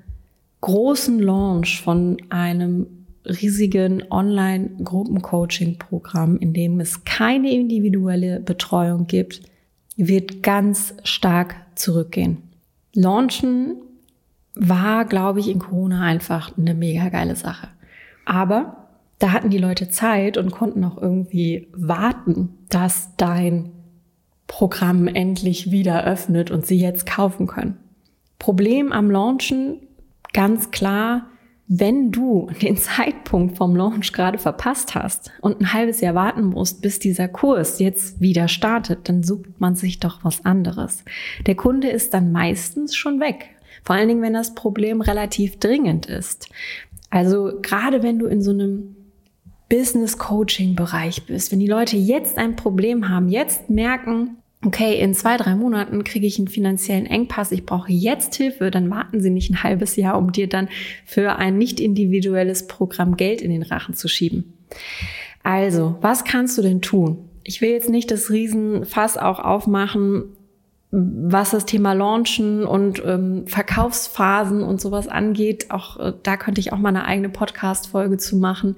großen 0.61 1.19
Launch 1.19 1.81
von 1.81 2.15
einem 2.29 2.87
riesigen 3.25 4.03
Online-Gruppencoaching-Programm, 4.09 6.37
in 6.37 6.53
dem 6.53 6.79
es 6.79 7.03
keine 7.03 7.51
individuelle 7.51 8.39
Betreuung 8.39 9.07
gibt, 9.07 9.41
wird 9.95 10.41
ganz 10.41 10.95
stark 11.03 11.55
zurückgehen. 11.75 12.37
Launchen 12.93 13.75
war, 14.55 15.05
glaube 15.05 15.39
ich, 15.39 15.49
in 15.49 15.59
Corona 15.59 16.01
einfach 16.01 16.57
eine 16.57 16.73
mega 16.73 17.09
geile 17.09 17.35
Sache. 17.35 17.69
Aber 18.25 18.87
da 19.19 19.31
hatten 19.31 19.49
die 19.49 19.57
Leute 19.57 19.89
Zeit 19.89 20.37
und 20.37 20.51
konnten 20.51 20.83
auch 20.83 21.01
irgendwie 21.01 21.67
warten, 21.73 22.49
dass 22.69 23.15
dein 23.17 23.71
Programm 24.47 25.07
endlich 25.07 25.71
wieder 25.71 26.03
öffnet 26.03 26.51
und 26.51 26.65
sie 26.65 26.79
jetzt 26.79 27.05
kaufen 27.05 27.47
können. 27.47 27.77
Problem 28.39 28.91
am 28.91 29.11
Launchen, 29.11 29.77
ganz 30.33 30.71
klar, 30.71 31.27
wenn 31.73 32.11
du 32.11 32.49
den 32.61 32.75
Zeitpunkt 32.75 33.55
vom 33.55 33.75
Launch 33.77 34.11
gerade 34.11 34.37
verpasst 34.37 34.93
hast 34.93 35.31
und 35.39 35.61
ein 35.61 35.71
halbes 35.71 36.01
Jahr 36.01 36.15
warten 36.15 36.43
musst, 36.43 36.81
bis 36.81 36.99
dieser 36.99 37.29
Kurs 37.29 37.79
jetzt 37.79 38.19
wieder 38.19 38.49
startet, 38.49 39.07
dann 39.07 39.23
sucht 39.23 39.59
man 39.59 39.75
sich 39.75 39.99
doch 39.99 40.23
was 40.23 40.43
anderes. 40.43 41.05
Der 41.45 41.55
Kunde 41.55 41.89
ist 41.89 42.13
dann 42.13 42.33
meistens 42.33 42.93
schon 42.93 43.21
weg. 43.21 43.51
Vor 43.83 43.95
allen 43.95 44.09
Dingen, 44.09 44.21
wenn 44.21 44.33
das 44.33 44.53
Problem 44.53 44.99
relativ 44.99 45.59
dringend 45.59 46.07
ist. 46.07 46.49
Also 47.09 47.53
gerade 47.61 48.03
wenn 48.03 48.19
du 48.19 48.25
in 48.25 48.41
so 48.41 48.51
einem 48.51 48.95
Business 49.69 50.17
Coaching 50.17 50.75
Bereich 50.75 51.25
bist, 51.25 51.53
wenn 51.53 51.59
die 51.59 51.67
Leute 51.67 51.95
jetzt 51.95 52.37
ein 52.37 52.57
Problem 52.57 53.07
haben, 53.07 53.29
jetzt 53.29 53.69
merken, 53.69 54.40
okay, 54.65 54.99
in 54.99 55.13
zwei, 55.13 55.37
drei 55.37 55.55
Monaten 55.55 56.03
kriege 56.03 56.27
ich 56.27 56.37
einen 56.37 56.47
finanziellen 56.47 57.05
Engpass, 57.05 57.51
ich 57.51 57.65
brauche 57.65 57.91
jetzt 57.91 58.35
Hilfe, 58.35 58.69
dann 58.71 58.89
warten 58.89 59.19
Sie 59.19 59.29
nicht 59.29 59.49
ein 59.49 59.63
halbes 59.63 59.95
Jahr, 59.95 60.17
um 60.17 60.31
dir 60.31 60.47
dann 60.47 60.69
für 61.05 61.35
ein 61.37 61.57
nicht 61.57 61.79
individuelles 61.79 62.67
Programm 62.67 63.17
Geld 63.17 63.41
in 63.41 63.51
den 63.51 63.63
Rachen 63.63 63.95
zu 63.95 64.07
schieben. 64.07 64.53
Also, 65.43 65.97
was 66.01 66.23
kannst 66.23 66.57
du 66.57 66.61
denn 66.61 66.81
tun? 66.81 67.29
Ich 67.43 67.61
will 67.61 67.69
jetzt 67.69 67.89
nicht 67.89 68.11
das 68.11 68.29
Riesenfass 68.29 69.17
auch 69.17 69.39
aufmachen, 69.39 70.25
was 70.91 71.51
das 71.51 71.65
Thema 71.65 71.93
Launchen 71.93 72.65
und 72.65 73.01
ähm, 73.03 73.47
Verkaufsphasen 73.47 74.61
und 74.61 74.79
sowas 74.79 75.07
angeht. 75.07 75.71
Auch 75.71 75.97
äh, 75.99 76.13
da 76.21 76.37
könnte 76.37 76.59
ich 76.59 76.73
auch 76.73 76.77
mal 76.77 76.89
eine 76.89 77.05
eigene 77.05 77.29
Podcast-Folge 77.29 78.17
zu 78.17 78.35
machen, 78.35 78.75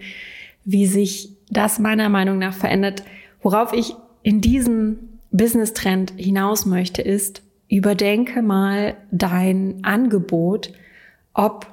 wie 0.64 0.86
sich 0.86 1.36
das 1.50 1.80
meiner 1.80 2.10
Meinung 2.10 2.38
nach 2.38 2.54
verändert. 2.54 3.04
Worauf 3.42 3.74
ich 3.74 3.96
in 4.22 4.42
diesem 4.42 5.13
Business-Trend 5.34 6.14
hinaus 6.16 6.66
möchte, 6.66 7.02
ist, 7.02 7.42
überdenke 7.68 8.42
mal 8.42 8.96
dein 9.12 9.84
Angebot, 9.84 10.72
ob 11.34 11.68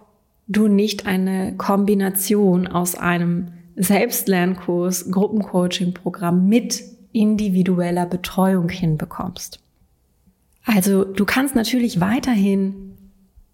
du 0.49 0.67
nicht 0.67 1.07
eine 1.07 1.55
Kombination 1.57 2.67
aus 2.67 2.97
einem 2.97 3.53
Selbstlernkurs, 3.77 5.11
Gruppencoaching-Programm 5.11 6.49
mit 6.49 6.83
individueller 7.13 8.07
Betreuung 8.07 8.69
hinbekommst. 8.69 9.61
Also 10.65 11.05
du 11.05 11.25
kannst 11.25 11.55
natürlich 11.55 12.01
weiterhin 12.01 12.97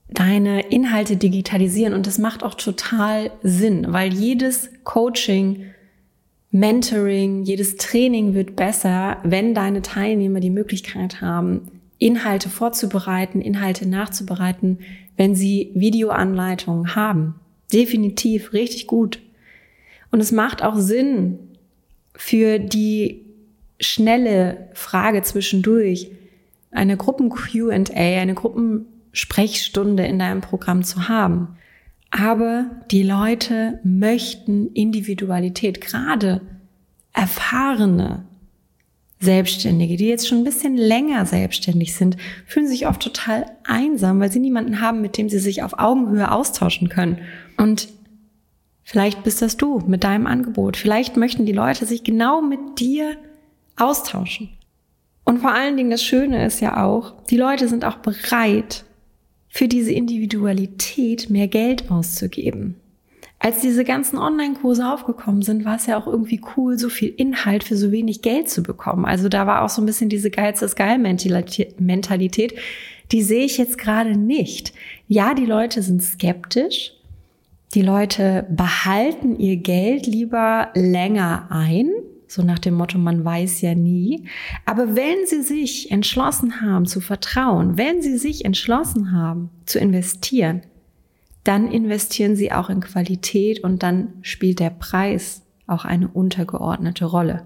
deine 0.09 0.61
Inhalte 0.69 1.17
digitalisieren 1.17 1.95
und 1.95 2.07
das 2.07 2.19
macht 2.19 2.43
auch 2.43 2.55
total 2.55 3.31
Sinn, 3.43 3.87
weil 3.91 4.13
jedes 4.13 4.71
Coaching 4.85 5.65
Mentoring, 6.51 7.43
jedes 7.43 7.77
Training 7.77 8.35
wird 8.35 8.57
besser, 8.57 9.19
wenn 9.25 9.55
deine 9.55 9.83
Teilnehmer 9.83 10.41
die 10.41 10.51
Möglichkeit 10.51 11.21
haben, 11.21 11.81
Inhalte 11.99 12.49
vorzubereiten, 12.49 13.41
Inhalte 13.41 13.89
nachzubereiten, 13.89 14.79
wenn 15.17 15.35
sie 15.35 15.71
Videoanleitungen 15.75 16.95
haben. 16.95 17.35
Definitiv 17.73 18.53
richtig 18.53 18.87
gut. 18.87 19.21
Und 20.11 20.21
es 20.21 20.31
macht 20.31 20.63
auch 20.63 20.77
Sinn 20.77 21.39
für 22.15 22.59
die 22.59 23.25
schnelle 23.81 24.69
Frage 24.75 25.23
zwischendurch, 25.23 26.11
eine 26.71 26.97
Gruppen-QA, 26.97 27.73
eine 27.73 28.35
Gruppensprechstunde 28.35 30.05
in 30.07 30.19
deinem 30.19 30.41
Programm 30.43 30.85
zu 30.85 31.09
haben. 31.09 31.57
Aber 32.11 32.71
die 32.91 33.03
Leute 33.03 33.81
möchten 33.83 34.73
Individualität, 34.73 35.81
gerade 35.81 36.41
erfahrene 37.13 38.27
Selbstständige, 39.19 39.97
die 39.97 40.09
jetzt 40.09 40.29
schon 40.29 40.39
ein 40.39 40.45
bisschen 40.45 40.77
länger 40.77 41.25
selbstständig 41.25 41.95
sind, 41.95 42.17
fühlen 42.47 42.69
sich 42.69 42.87
oft 42.87 43.01
total 43.01 43.47
einsam, 43.65 44.21
weil 44.21 44.31
sie 44.31 44.41
niemanden 44.41 44.81
haben, 44.81 45.01
mit 45.01 45.17
dem 45.17 45.29
sie 45.29 45.39
sich 45.39 45.63
auf 45.63 45.79
Augenhöhe 45.79 46.31
austauschen 46.31 46.89
können. 46.89 47.19
Und 47.57 47.89
vielleicht 48.83 49.25
bist 49.25 49.41
das 49.41 49.57
du 49.57 49.79
mit 49.87 50.05
deinem 50.05 50.27
Angebot. 50.27 50.77
Vielleicht 50.77 51.17
möchten 51.17 51.47
die 51.47 51.53
Leute 51.53 51.87
sich 51.87 52.05
genau 52.05 52.43
mit 52.43 52.79
dir 52.79 53.17
austauschen. 53.77 54.51
Und 55.25 55.41
vor 55.41 55.53
allen 55.53 55.77
Dingen 55.77 55.91
das 55.91 56.05
Schöne 56.05 56.47
ist 56.47 56.61
ja 56.61 56.85
auch, 56.85 57.23
die 57.25 57.37
Leute 57.37 57.69
sind 57.69 57.85
auch 57.85 57.97
bereit, 57.97 58.85
für 59.57 59.69
diese 59.69 59.91
Individualität 59.91 61.31
mehr 61.31 61.49
Geld 61.49 61.91
auszugeben. 61.91 62.75
Als 63.39 63.61
diese 63.61 63.85
ganzen 63.85 64.19
Online-Kurse 64.19 64.87
aufgekommen 64.87 65.41
sind, 65.41 65.65
war 65.65 65.77
es 65.77 65.87
ja 65.87 65.99
auch 65.99 66.07
irgendwie 66.07 66.43
cool, 66.57 66.79
so 66.79 66.91
viel 66.91 67.09
Inhalt 67.09 67.65
für 67.65 67.77
so 67.77 67.91
wenig 67.91 68.21
Geld 68.21 68.51
zu 68.51 68.63
bekommen. 68.63 69.07
Also 69.07 69.31
da 69.31 69.47
war 69.47 69.63
auch 69.63 69.71
so 69.71 69.81
ein 69.81 69.87
bisschen 69.87 70.11
diese 70.11 70.31
Geiz 70.31 70.61
ist 70.61 70.77
geil 70.77 70.99
Mentalität. 70.99 72.55
Die 73.13 73.23
sehe 73.23 73.47
ich 73.47 73.57
jetzt 73.57 73.79
gerade 73.79 74.19
nicht. 74.19 74.75
Ja, 75.09 75.33
die 75.33 75.47
Leute 75.47 75.81
sind 75.81 76.03
skeptisch. 76.03 76.93
Die 77.73 77.83
Leute 77.83 78.47
behalten 78.51 79.39
ihr 79.39 79.57
Geld 79.57 80.07
lieber 80.07 80.69
länger 80.75 81.47
ein, 81.49 81.91
so 82.29 82.43
nach 82.43 82.59
dem 82.59 82.75
Motto, 82.75 82.99
man 82.99 83.25
weiß 83.25 83.61
ja 83.61 83.75
nie. 83.75 84.29
Aber 84.65 84.97
wenn 84.97 85.27
Sie 85.27 85.43
sich 85.43 85.91
entschlossen 85.91 86.61
haben 86.61 86.87
zu 86.87 87.01
vertrauen, 87.01 87.79
wenn 87.79 88.03
Sie 88.03 88.19
sich 88.19 88.45
entschlossen 88.45 89.13
haben 89.13 89.51
zu 89.65 89.79
investieren, 89.79 90.63
dann 91.45 91.71
investieren 91.71 92.35
Sie 92.35 92.51
auch 92.51 92.69
in 92.69 92.81
Qualität 92.81 93.63
und 93.63 93.83
dann 93.83 94.15
spielt 94.23 94.59
der 94.59 94.71
Preis 94.71 95.43
auch 95.67 95.85
eine 95.85 96.09
untergeordnete 96.09 97.05
Rolle. 97.05 97.45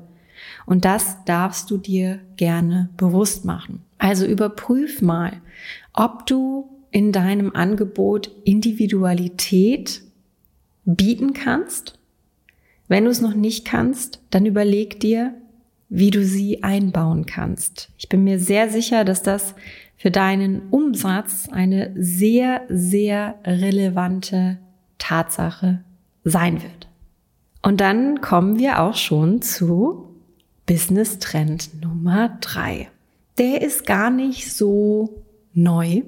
Und 0.65 0.85
das 0.85 1.23
darfst 1.27 1.71
du 1.71 1.77
dir 1.77 2.21
gerne 2.37 2.89
bewusst 2.97 3.45
machen. 3.45 3.83
Also 3.99 4.25
überprüf 4.25 5.03
mal, 5.03 5.43
ob 5.93 6.27
du 6.27 6.71
in 6.91 7.13
deinem 7.13 7.55
Angebot 7.55 8.31
Individualität 8.45 10.03
bieten 10.85 11.35
kannst 11.35 12.00
wenn 12.91 13.05
du 13.05 13.11
es 13.13 13.21
noch 13.21 13.35
nicht 13.35 13.65
kannst, 13.65 14.21
dann 14.31 14.47
überleg 14.47 14.99
dir, 14.99 15.33
wie 15.89 16.11
du 16.11 16.25
sie 16.25 16.65
einbauen 16.65 17.25
kannst. 17.25 17.89
Ich 17.97 18.09
bin 18.09 18.25
mir 18.25 18.41
sehr 18.41 18.69
sicher, 18.69 19.05
dass 19.05 19.23
das 19.23 19.55
für 19.97 20.11
deinen 20.11 20.69
Umsatz 20.71 21.49
eine 21.53 21.93
sehr, 21.95 22.63
sehr 22.69 23.37
relevante 23.45 24.59
Tatsache 24.99 25.85
sein 26.25 26.65
wird. 26.65 26.89
Und 27.63 27.81
dann 27.81 28.23
kommen 28.23 28.59
wir 28.59 28.81
auch 28.81 28.97
schon 28.97 29.41
zu 29.41 30.09
Business 30.67 31.21
Trend 31.21 31.81
Nummer 31.81 32.39
drei. 32.41 32.91
Der 33.39 33.63
ist 33.63 33.87
gar 33.87 34.11
nicht 34.11 34.53
so 34.53 35.23
neu 35.55 36.03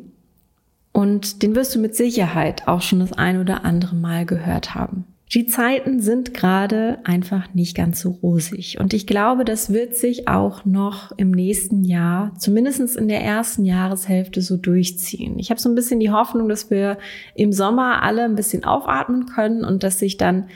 und 0.90 1.44
den 1.44 1.54
wirst 1.54 1.76
du 1.76 1.78
mit 1.78 1.94
Sicherheit 1.94 2.66
auch 2.66 2.82
schon 2.82 2.98
das 2.98 3.12
ein 3.12 3.38
oder 3.38 3.64
andere 3.64 3.94
Mal 3.94 4.26
gehört 4.26 4.74
haben. 4.74 5.04
Die 5.34 5.46
Zeiten 5.46 6.00
sind 6.00 6.34
gerade 6.34 6.98
einfach 7.04 7.54
nicht 7.54 7.74
ganz 7.74 8.00
so 8.00 8.10
rosig. 8.10 8.78
Und 8.78 8.92
ich 8.92 9.06
glaube, 9.06 9.46
das 9.46 9.72
wird 9.72 9.96
sich 9.96 10.28
auch 10.28 10.66
noch 10.66 11.12
im 11.16 11.30
nächsten 11.30 11.84
Jahr, 11.84 12.34
zumindest 12.38 12.96
in 12.96 13.08
der 13.08 13.22
ersten 13.22 13.64
Jahreshälfte, 13.64 14.42
so 14.42 14.58
durchziehen. 14.58 15.38
Ich 15.38 15.50
habe 15.50 15.58
so 15.58 15.70
ein 15.70 15.74
bisschen 15.74 16.00
die 16.00 16.10
Hoffnung, 16.10 16.50
dass 16.50 16.70
wir 16.70 16.98
im 17.34 17.52
Sommer 17.52 18.02
alle 18.02 18.24
ein 18.24 18.34
bisschen 18.34 18.64
aufatmen 18.64 19.24
können 19.24 19.64
und 19.64 19.82
dass 19.82 19.98
sich 19.98 20.18
dann 20.18 20.48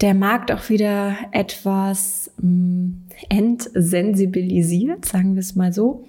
der 0.00 0.14
Markt 0.14 0.52
auch 0.52 0.68
wieder 0.68 1.16
etwas 1.32 2.30
mh, 2.40 2.48
mm, 2.48 3.02
entsensibilisiert, 3.30 5.06
sagen 5.06 5.34
wir 5.34 5.40
es 5.40 5.56
mal 5.56 5.72
so. 5.72 6.04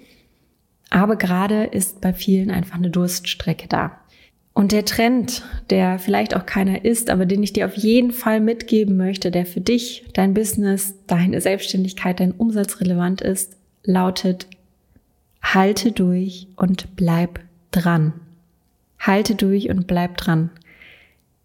Aber 0.90 1.16
gerade 1.16 1.64
ist 1.64 2.00
bei 2.00 2.12
vielen 2.12 2.50
einfach 2.50 2.76
eine 2.76 2.90
Durststrecke 2.90 3.66
da. 3.66 4.01
Und 4.54 4.72
der 4.72 4.84
Trend, 4.84 5.42
der 5.70 5.98
vielleicht 5.98 6.36
auch 6.36 6.44
keiner 6.44 6.84
ist, 6.84 7.08
aber 7.08 7.24
den 7.24 7.42
ich 7.42 7.54
dir 7.54 7.66
auf 7.66 7.74
jeden 7.74 8.12
Fall 8.12 8.40
mitgeben 8.40 8.96
möchte, 8.96 9.30
der 9.30 9.46
für 9.46 9.60
dich, 9.60 10.04
dein 10.12 10.34
Business, 10.34 10.94
deine 11.06 11.40
Selbstständigkeit, 11.40 12.20
dein 12.20 12.32
Umsatz 12.32 12.80
relevant 12.80 13.22
ist, 13.22 13.56
lautet, 13.82 14.46
halte 15.42 15.92
durch 15.92 16.48
und 16.56 16.96
bleib 16.96 17.40
dran. 17.70 18.12
Halte 18.98 19.34
durch 19.34 19.70
und 19.70 19.86
bleib 19.86 20.18
dran. 20.18 20.50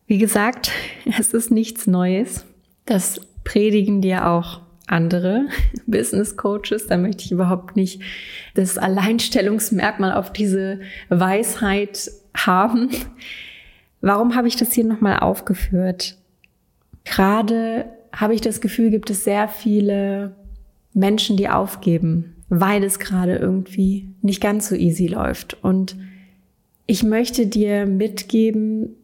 Wie 0.06 0.18
gesagt, 0.18 0.72
es 1.18 1.34
ist 1.34 1.50
nichts 1.50 1.88
Neues. 1.88 2.46
Das 2.86 3.22
predigen 3.46 4.02
dir 4.02 4.28
auch 4.28 4.62
andere 4.86 5.48
Business 5.88 6.36
Coaches. 6.36 6.88
Da 6.88 6.98
möchte 6.98 7.24
ich 7.24 7.32
überhaupt 7.32 7.78
nicht 7.78 8.02
das 8.56 8.78
Alleinstellungsmerkmal 8.78 10.14
auf 10.14 10.34
diese 10.34 10.82
Weisheit 11.10 12.12
haben. 12.46 12.90
Warum 14.02 14.36
habe 14.36 14.48
ich 14.48 14.56
das 14.56 14.74
hier 14.74 14.86
nochmal 14.86 15.20
aufgeführt? 15.20 16.18
Gerade 17.04 17.86
habe 18.14 18.34
ich 18.34 18.42
das 18.42 18.62
Gefühl, 18.62 18.90
gibt 18.90 19.10
es 19.10 19.24
sehr 19.24 19.48
viele 19.48 20.36
Menschen, 20.94 21.38
die 21.38 21.50
aufgeben, 21.50 22.36
weil 22.50 22.84
es 22.84 23.00
gerade 23.00 23.36
irgendwie 23.36 24.10
nicht 24.22 24.42
ganz 24.42 24.70
so 24.70 24.76
easy 24.76 25.08
läuft. 25.08 25.64
Und 25.64 25.96
ich 26.86 27.04
möchte 27.04 27.48
dir 27.48 27.86
mitgeben, 27.86 28.96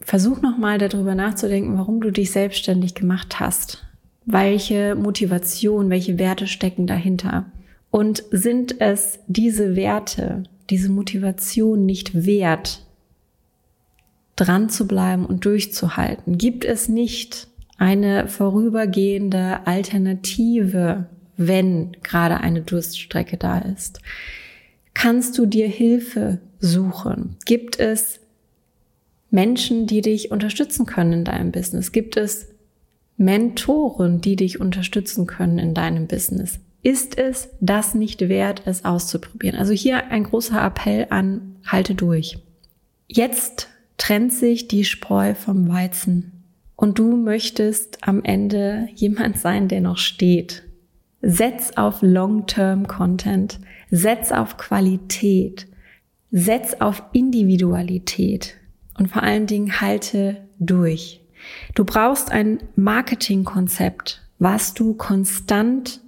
versuch 0.00 0.42
nochmal 0.42 0.78
darüber 0.78 1.14
nachzudenken, 1.14 1.78
warum 1.78 2.00
du 2.00 2.10
dich 2.10 2.30
selbstständig 2.30 2.94
gemacht 2.94 3.40
hast. 3.40 3.84
Welche 4.26 4.94
Motivation, 4.94 5.90
welche 5.90 6.18
Werte 6.18 6.46
stecken 6.46 6.86
dahinter? 6.86 7.46
Und 7.90 8.24
sind 8.30 8.80
es 8.80 9.20
diese 9.28 9.76
Werte, 9.76 10.44
diese 10.70 10.90
Motivation 10.90 11.84
nicht 11.86 12.26
wert, 12.26 12.84
dran 14.36 14.68
zu 14.68 14.86
bleiben 14.86 15.26
und 15.26 15.44
durchzuhalten? 15.44 16.38
Gibt 16.38 16.64
es 16.64 16.88
nicht 16.88 17.48
eine 17.78 18.28
vorübergehende 18.28 19.66
Alternative, 19.66 21.06
wenn 21.36 21.96
gerade 22.02 22.38
eine 22.38 22.62
Durststrecke 22.62 23.36
da 23.36 23.58
ist? 23.58 24.00
Kannst 24.94 25.36
du 25.38 25.46
dir 25.46 25.68
Hilfe 25.68 26.38
suchen? 26.60 27.36
Gibt 27.44 27.78
es 27.78 28.20
Menschen, 29.30 29.86
die 29.86 30.00
dich 30.00 30.30
unterstützen 30.30 30.86
können 30.86 31.12
in 31.12 31.24
deinem 31.24 31.50
Business? 31.50 31.90
Gibt 31.90 32.16
es 32.16 32.48
Mentoren, 33.16 34.20
die 34.20 34.36
dich 34.36 34.60
unterstützen 34.60 35.26
können 35.26 35.58
in 35.58 35.74
deinem 35.74 36.06
Business? 36.06 36.60
Ist 36.84 37.16
es 37.18 37.48
das 37.60 37.94
nicht 37.94 38.28
wert, 38.28 38.62
es 38.66 38.84
auszuprobieren? 38.84 39.58
Also 39.58 39.72
hier 39.72 40.10
ein 40.10 40.24
großer 40.24 40.62
Appell 40.62 41.06
an, 41.08 41.56
halte 41.66 41.94
durch. 41.94 42.38
Jetzt 43.08 43.68
trennt 43.96 44.34
sich 44.34 44.68
die 44.68 44.84
Spreu 44.84 45.34
vom 45.34 45.68
Weizen 45.68 46.44
und 46.76 46.98
du 46.98 47.16
möchtest 47.16 48.06
am 48.06 48.22
Ende 48.22 48.88
jemand 48.94 49.38
sein, 49.38 49.66
der 49.68 49.80
noch 49.80 49.96
steht. 49.96 50.62
Setz 51.22 51.72
auf 51.76 52.02
Long-Term-Content, 52.02 53.60
setz 53.90 54.30
auf 54.30 54.58
Qualität, 54.58 55.66
setz 56.30 56.74
auf 56.80 57.02
Individualität 57.12 58.56
und 58.98 59.08
vor 59.08 59.22
allen 59.22 59.46
Dingen 59.46 59.80
halte 59.80 60.36
durch. 60.58 61.22
Du 61.74 61.84
brauchst 61.86 62.30
ein 62.30 62.58
Marketingkonzept, 62.76 64.20
was 64.38 64.74
du 64.74 64.92
konstant 64.92 66.03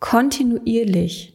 kontinuierlich 0.00 1.34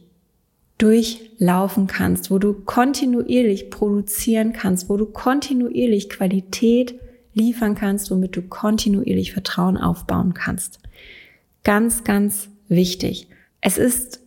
durchlaufen 0.78 1.86
kannst, 1.86 2.30
wo 2.30 2.38
du 2.38 2.52
kontinuierlich 2.52 3.70
produzieren 3.70 4.52
kannst, 4.52 4.88
wo 4.88 4.96
du 4.96 5.06
kontinuierlich 5.06 6.10
Qualität 6.10 6.94
liefern 7.34 7.74
kannst, 7.74 8.10
womit 8.10 8.36
du 8.36 8.42
kontinuierlich 8.42 9.32
Vertrauen 9.32 9.76
aufbauen 9.76 10.34
kannst. 10.34 10.80
Ganz, 11.62 12.04
ganz 12.04 12.48
wichtig. 12.68 13.28
Es 13.60 13.78
ist, 13.78 14.20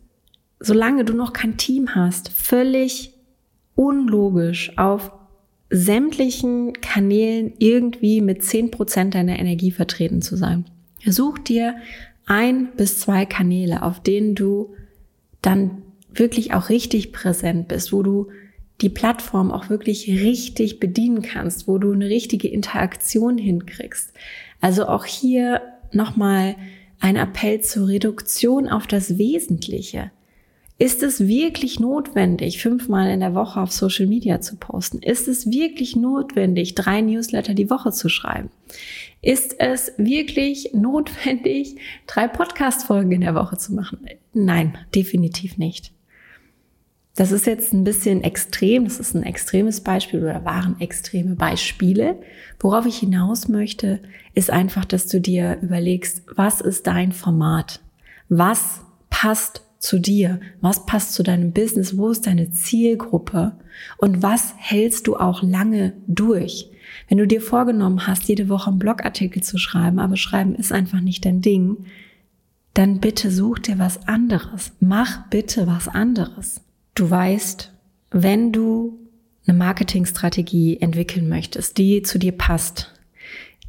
solange 0.59 1.05
du 1.05 1.13
noch 1.13 1.33
kein 1.33 1.57
Team 1.57 1.95
hast, 1.95 2.29
völlig 2.29 3.13
unlogisch 3.75 4.77
auf 4.77 5.11
sämtlichen 5.69 6.73
Kanälen 6.73 7.53
irgendwie 7.59 8.21
mit 8.21 8.43
zehn 8.43 8.71
Prozent 8.71 9.15
deiner 9.15 9.37
Energie 9.37 9.71
vertreten 9.71 10.21
zu 10.21 10.37
sein. 10.37 10.65
Such 11.05 11.39
dir 11.39 11.75
ein 12.27 12.69
bis 12.75 12.99
zwei 12.99 13.25
Kanäle, 13.25 13.81
auf 13.81 14.01
denen 14.01 14.35
du 14.35 14.75
dann 15.41 15.81
wirklich 16.13 16.53
auch 16.53 16.69
richtig 16.69 17.11
präsent 17.11 17.67
bist, 17.67 17.91
wo 17.91 18.03
du 18.03 18.27
die 18.81 18.89
Plattform 18.89 19.51
auch 19.51 19.69
wirklich 19.69 20.07
richtig 20.07 20.79
bedienen 20.79 21.23
kannst, 21.23 21.67
wo 21.67 21.79
du 21.79 21.91
eine 21.91 22.09
richtige 22.09 22.47
Interaktion 22.47 23.37
hinkriegst. 23.37 24.13
Also 24.61 24.87
auch 24.87 25.05
hier 25.05 25.61
nochmal 25.91 26.55
ein 26.99 27.15
Appell 27.15 27.61
zur 27.61 27.87
Reduktion 27.87 28.67
auf 28.67 28.85
das 28.87 29.17
Wesentliche. 29.17 30.11
Ist 30.79 31.01
es 31.01 31.27
wirklich 31.27 31.79
notwendig, 31.79 32.61
fünfmal 32.61 33.09
in 33.09 33.21
der 33.21 33.33
Woche 33.33 33.59
auf 33.59 33.71
Social 33.71 34.05
Media 34.05 34.41
zu 34.41 34.57
posten? 34.57 34.99
Ist 34.99 35.27
es 35.27 35.49
wirklich 35.49 35.95
notwendig, 35.95 36.75
drei 36.75 37.01
Newsletter 37.01 37.55
die 37.55 37.71
Woche 37.71 37.91
zu 37.91 38.09
schreiben? 38.09 38.49
Ist 39.21 39.59
es 39.59 39.91
wirklich 39.97 40.71
notwendig, 40.73 41.77
drei 42.05 42.27
Podcast-Folgen 42.27 43.11
in 43.11 43.21
der 43.21 43.35
Woche 43.35 43.57
zu 43.57 43.73
machen? 43.73 43.99
Nein, 44.33 44.77
definitiv 44.93 45.57
nicht. 45.57 45.91
Das 47.15 47.31
ist 47.31 47.47
jetzt 47.47 47.73
ein 47.73 47.83
bisschen 47.83 48.23
extrem, 48.23 48.83
das 48.83 48.99
ist 48.99 49.15
ein 49.15 49.23
extremes 49.23 49.81
Beispiel 49.81 50.21
oder 50.21 50.45
waren 50.45 50.79
extreme 50.79 51.35
Beispiele. 51.35 52.19
Worauf 52.59 52.85
ich 52.85 52.97
hinaus 52.99 53.47
möchte, 53.47 54.01
ist 54.35 54.51
einfach, 54.51 54.85
dass 54.85 55.07
du 55.07 55.19
dir 55.19 55.57
überlegst, 55.63 56.21
was 56.35 56.61
ist 56.61 56.85
dein 56.85 57.11
Format? 57.11 57.81
Was 58.29 58.81
passt 59.09 59.63
zu 59.79 59.97
dir? 59.97 60.39
Was 60.61 60.85
passt 60.85 61.13
zu 61.13 61.23
deinem 61.23 61.53
Business? 61.53 61.97
Wo 61.97 62.09
ist 62.09 62.27
deine 62.27 62.51
Zielgruppe? 62.51 63.53
Und 63.97 64.21
was 64.21 64.53
hältst 64.57 65.07
du 65.07 65.15
auch 65.15 65.41
lange 65.41 65.93
durch? 66.05 66.69
Wenn 67.07 67.17
du 67.17 67.27
dir 67.27 67.41
vorgenommen 67.41 68.07
hast, 68.07 68.27
jede 68.27 68.49
Woche 68.49 68.69
einen 68.69 68.79
Blogartikel 68.79 69.43
zu 69.43 69.57
schreiben, 69.57 69.99
aber 69.99 70.17
schreiben 70.17 70.55
ist 70.55 70.71
einfach 70.71 71.01
nicht 71.01 71.25
dein 71.25 71.41
Ding, 71.41 71.85
dann 72.73 72.99
bitte 72.99 73.31
such 73.31 73.59
dir 73.59 73.79
was 73.79 74.07
anderes. 74.07 74.71
Mach 74.79 75.27
bitte 75.29 75.65
was 75.67 75.87
anderes. 75.87 76.61
Du 76.95 77.09
weißt, 77.09 77.71
wenn 78.11 78.51
du 78.51 78.99
eine 79.47 79.57
Marketingstrategie 79.57 80.77
entwickeln 80.79 81.29
möchtest, 81.29 81.77
die 81.77 82.01
zu 82.01 82.19
dir 82.19 82.33
passt, 82.33 82.93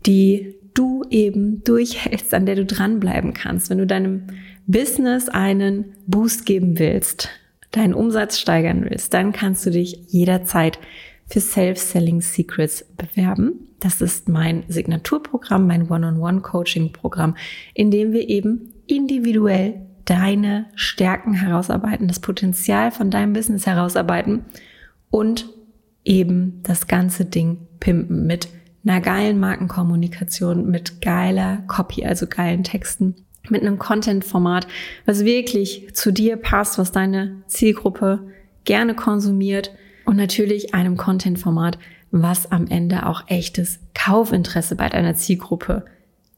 die 0.07 0.55
du 0.75 1.05
eben 1.11 1.65
durchhältst, 1.65 2.35
an 2.35 2.47
der 2.47 2.57
du 2.57 2.65
dranbleiben 2.65 3.35
kannst, 3.35 3.71
wenn 3.71 3.79
du 3.79 3.87
deinem 3.87 4.23
Business 4.67 5.29
einen 5.29 5.95
Boost 6.07 6.47
geben 6.47 6.79
willst, 6.79 7.31
deinen 7.71 7.95
Umsatz 7.95 8.39
steigern 8.39 8.87
willst, 8.89 9.15
dann 9.15 9.33
kannst 9.33 9.65
du 9.67 9.71
dich 9.71 10.01
jederzeit 10.09 10.79
für 11.29 11.41
Self-Selling 11.41 12.21
Secrets 12.21 12.85
bewerben. 12.97 13.69
Das 13.81 14.01
ist 14.01 14.29
mein 14.29 14.65
Signaturprogramm, 14.69 15.67
mein 15.67 15.89
One-on-One-Coaching-Programm, 15.89 17.37
in 17.75 17.91
dem 17.91 18.13
wir 18.13 18.29
eben 18.29 18.73
individuell 18.87 19.87
deine 20.05 20.67
Stärken 20.75 21.35
herausarbeiten, 21.35 22.09
das 22.09 22.21
Potenzial 22.21 22.91
von 22.91 23.11
deinem 23.11 23.35
Business 23.35 23.67
herausarbeiten 23.67 24.47
und 25.11 25.49
eben 26.05 26.61
das 26.63 26.87
ganze 26.87 27.27
Ding 27.27 27.59
pimpen 27.79 28.27
mit 28.27 28.49
einer 28.85 29.01
geilen 29.03 29.39
Markenkommunikation, 29.39 30.71
mit 30.71 31.03
geiler 31.03 31.59
Copy, 31.67 32.07
also 32.07 32.27
geilen 32.27 32.65
Texten 32.65 33.15
mit 33.51 33.63
einem 33.63 33.79
Content-Format, 33.79 34.67
was 35.07 35.25
wirklich 35.25 35.95
zu 35.95 36.13
dir 36.13 36.37
passt, 36.37 36.79
was 36.79 36.93
deine 36.93 37.43
Zielgruppe 37.47 38.29
gerne 38.65 38.95
konsumiert 38.95 39.71
und 40.09 40.17
natürlich 40.17 40.73
einem 40.75 40.97
Content-Format, 40.97 41.79
was 42.11 42.51
am 42.51 42.67
Ende 42.67 43.05
auch 43.05 43.25
echtes 43.27 43.79
Kaufinteresse 43.93 44.75
bei 44.75 44.89
deiner 44.89 45.15
Zielgruppe 45.15 45.85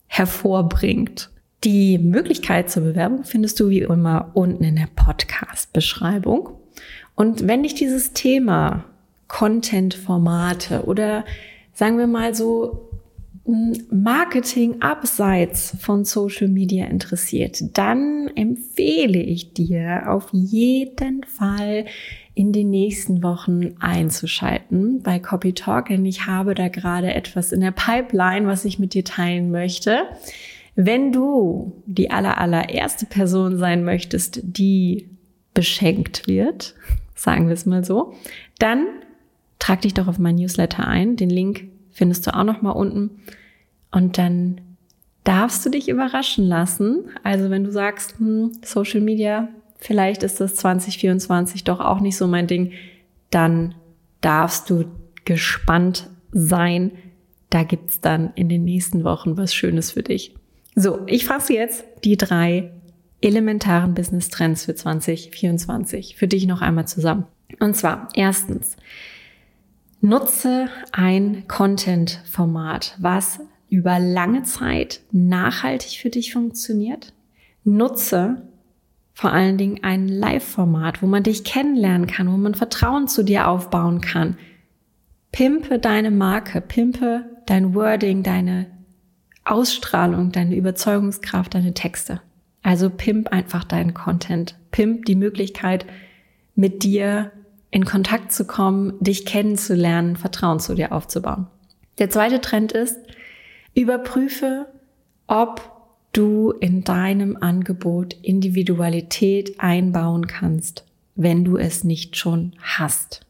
hervorbringt. 0.08 1.30
Die 1.62 1.96
Möglichkeit 1.96 2.68
zur 2.68 2.82
Bewerbung 2.82 3.22
findest 3.22 3.60
du 3.60 3.68
wie 3.68 3.82
immer 3.82 4.32
unten 4.34 4.64
in 4.64 4.74
der 4.74 4.88
Podcast-Beschreibung. 4.96 6.48
Und 7.14 7.46
wenn 7.46 7.62
dich 7.62 7.74
dieses 7.74 8.12
Thema 8.12 8.86
Content-Formate 9.28 10.86
oder 10.86 11.24
sagen 11.72 11.96
wir 11.96 12.08
mal 12.08 12.34
so 12.34 12.90
Marketing 13.92 14.82
abseits 14.82 15.76
von 15.80 16.04
Social 16.04 16.48
Media 16.48 16.86
interessiert, 16.86 17.62
dann 17.78 18.32
empfehle 18.34 19.20
ich 19.20 19.54
dir 19.54 20.06
auf 20.08 20.28
jeden 20.32 21.22
Fall 21.22 21.86
in 22.34 22.52
den 22.52 22.70
nächsten 22.70 23.22
Wochen 23.22 23.74
einzuschalten 23.80 25.02
bei 25.02 25.18
Copy 25.18 25.52
Talk, 25.52 25.88
denn 25.88 26.06
ich 26.06 26.26
habe 26.26 26.54
da 26.54 26.68
gerade 26.68 27.12
etwas 27.12 27.52
in 27.52 27.60
der 27.60 27.72
Pipeline, 27.72 28.46
was 28.46 28.64
ich 28.64 28.78
mit 28.78 28.94
dir 28.94 29.04
teilen 29.04 29.50
möchte. 29.50 30.04
Wenn 30.76 31.12
du 31.12 31.82
die 31.86 32.10
aller, 32.10 32.38
allererste 32.38 33.06
Person 33.06 33.58
sein 33.58 33.84
möchtest, 33.84 34.40
die 34.42 35.08
beschenkt 35.52 36.26
wird, 36.26 36.74
sagen 37.14 37.48
wir 37.48 37.54
es 37.54 37.66
mal 37.66 37.84
so, 37.84 38.14
dann 38.58 38.86
trag 39.58 39.82
dich 39.82 39.94
doch 39.94 40.08
auf 40.08 40.18
mein 40.18 40.36
Newsletter 40.36 40.86
ein. 40.86 41.16
Den 41.16 41.30
Link 41.30 41.64
findest 41.90 42.26
du 42.26 42.34
auch 42.34 42.44
noch 42.44 42.62
mal 42.62 42.70
unten. 42.70 43.20
Und 43.90 44.16
dann 44.16 44.60
darfst 45.24 45.66
du 45.66 45.70
dich 45.70 45.88
überraschen 45.88 46.46
lassen. 46.46 47.04
Also 47.22 47.50
wenn 47.50 47.64
du 47.64 47.72
sagst, 47.72 48.18
hm, 48.18 48.52
Social 48.62 49.00
Media, 49.00 49.48
vielleicht 49.80 50.22
ist 50.22 50.40
das 50.40 50.56
2024 50.56 51.64
doch 51.64 51.80
auch 51.80 52.00
nicht 52.00 52.16
so 52.16 52.26
mein 52.26 52.46
Ding, 52.46 52.72
dann 53.30 53.74
darfst 54.20 54.70
du 54.70 54.84
gespannt 55.24 56.10
sein. 56.32 56.92
Da 57.48 57.62
gibt's 57.62 58.00
dann 58.00 58.32
in 58.34 58.48
den 58.48 58.64
nächsten 58.64 59.04
Wochen 59.04 59.36
was 59.36 59.54
Schönes 59.54 59.92
für 59.92 60.02
dich. 60.02 60.34
So, 60.74 61.00
ich 61.06 61.24
fasse 61.24 61.52
jetzt 61.52 61.84
die 62.04 62.16
drei 62.16 62.70
elementaren 63.20 63.94
Business 63.94 64.28
Trends 64.28 64.64
für 64.64 64.74
2024 64.74 66.16
für 66.16 66.28
dich 66.28 66.46
noch 66.46 66.62
einmal 66.62 66.86
zusammen. 66.86 67.26
Und 67.58 67.76
zwar 67.76 68.08
erstens, 68.14 68.76
nutze 70.00 70.68
ein 70.92 71.44
Content-Format, 71.48 72.96
was 72.98 73.40
über 73.68 73.98
lange 73.98 74.42
Zeit 74.42 75.00
nachhaltig 75.12 76.00
für 76.00 76.10
dich 76.10 76.32
funktioniert. 76.32 77.12
Nutze 77.64 78.42
vor 79.20 79.34
allen 79.34 79.58
Dingen 79.58 79.80
ein 79.82 80.08
Live-Format, 80.08 81.02
wo 81.02 81.06
man 81.06 81.22
dich 81.22 81.44
kennenlernen 81.44 82.06
kann, 82.06 82.32
wo 82.32 82.38
man 82.38 82.54
Vertrauen 82.54 83.06
zu 83.06 83.22
dir 83.22 83.48
aufbauen 83.48 84.00
kann. 84.00 84.38
Pimpe 85.30 85.78
deine 85.78 86.10
Marke, 86.10 86.62
pimpe 86.62 87.26
dein 87.44 87.74
Wording, 87.74 88.22
deine 88.22 88.64
Ausstrahlung, 89.44 90.32
deine 90.32 90.56
Überzeugungskraft, 90.56 91.52
deine 91.52 91.74
Texte. 91.74 92.22
Also 92.62 92.88
pimp 92.88 93.28
einfach 93.28 93.64
deinen 93.64 93.92
Content. 93.92 94.54
Pimp 94.70 95.04
die 95.04 95.16
Möglichkeit, 95.16 95.84
mit 96.54 96.82
dir 96.82 97.30
in 97.70 97.84
Kontakt 97.84 98.32
zu 98.32 98.46
kommen, 98.46 98.94
dich 99.00 99.26
kennenzulernen, 99.26 100.16
Vertrauen 100.16 100.60
zu 100.60 100.74
dir 100.74 100.92
aufzubauen. 100.92 101.46
Der 101.98 102.08
zweite 102.08 102.40
Trend 102.40 102.72
ist, 102.72 102.96
überprüfe, 103.74 104.64
ob 105.26 105.79
du 106.12 106.52
in 106.52 106.84
deinem 106.84 107.36
Angebot 107.40 108.16
Individualität 108.22 109.58
einbauen 109.58 110.26
kannst, 110.26 110.84
wenn 111.14 111.44
du 111.44 111.56
es 111.56 111.84
nicht 111.84 112.16
schon 112.16 112.52
hast. 112.60 113.20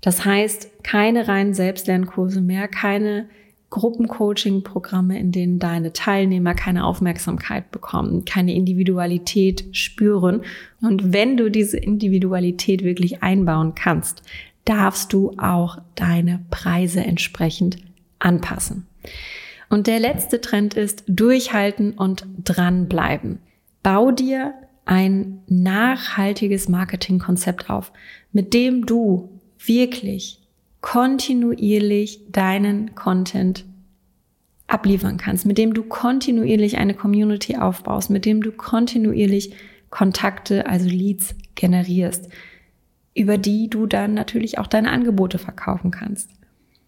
Das 0.00 0.24
heißt, 0.24 0.84
keine 0.84 1.28
reinen 1.28 1.54
Selbstlernkurse 1.54 2.40
mehr, 2.40 2.68
keine 2.68 3.28
Gruppencoaching-Programme, 3.70 5.18
in 5.18 5.32
denen 5.32 5.58
deine 5.58 5.92
Teilnehmer 5.92 6.54
keine 6.54 6.86
Aufmerksamkeit 6.86 7.70
bekommen, 7.70 8.24
keine 8.24 8.54
Individualität 8.54 9.64
spüren. 9.72 10.42
Und 10.80 11.12
wenn 11.12 11.36
du 11.36 11.50
diese 11.50 11.76
Individualität 11.76 12.82
wirklich 12.82 13.22
einbauen 13.22 13.74
kannst, 13.74 14.22
darfst 14.64 15.12
du 15.12 15.32
auch 15.38 15.78
deine 15.96 16.44
Preise 16.50 17.00
entsprechend 17.00 17.78
anpassen. 18.18 18.86
Und 19.68 19.86
der 19.86 20.00
letzte 20.00 20.40
Trend 20.40 20.74
ist 20.74 21.04
durchhalten 21.06 21.92
und 21.92 22.26
dranbleiben. 22.44 23.40
Bau 23.82 24.10
dir 24.10 24.54
ein 24.84 25.42
nachhaltiges 25.46 26.68
Marketingkonzept 26.68 27.68
auf, 27.68 27.92
mit 28.32 28.54
dem 28.54 28.86
du 28.86 29.30
wirklich 29.58 30.40
kontinuierlich 30.80 32.20
deinen 32.30 32.94
Content 32.94 33.64
abliefern 34.66 35.16
kannst, 35.16 35.44
mit 35.44 35.58
dem 35.58 35.74
du 35.74 35.82
kontinuierlich 35.82 36.78
eine 36.78 36.94
Community 36.94 37.56
aufbaust, 37.56 38.10
mit 38.10 38.24
dem 38.24 38.42
du 38.42 38.52
kontinuierlich 38.52 39.52
Kontakte, 39.90 40.66
also 40.66 40.88
Leads 40.88 41.34
generierst, 41.54 42.28
über 43.14 43.38
die 43.38 43.68
du 43.68 43.86
dann 43.86 44.14
natürlich 44.14 44.58
auch 44.58 44.66
deine 44.66 44.90
Angebote 44.90 45.38
verkaufen 45.38 45.90
kannst. 45.90 46.30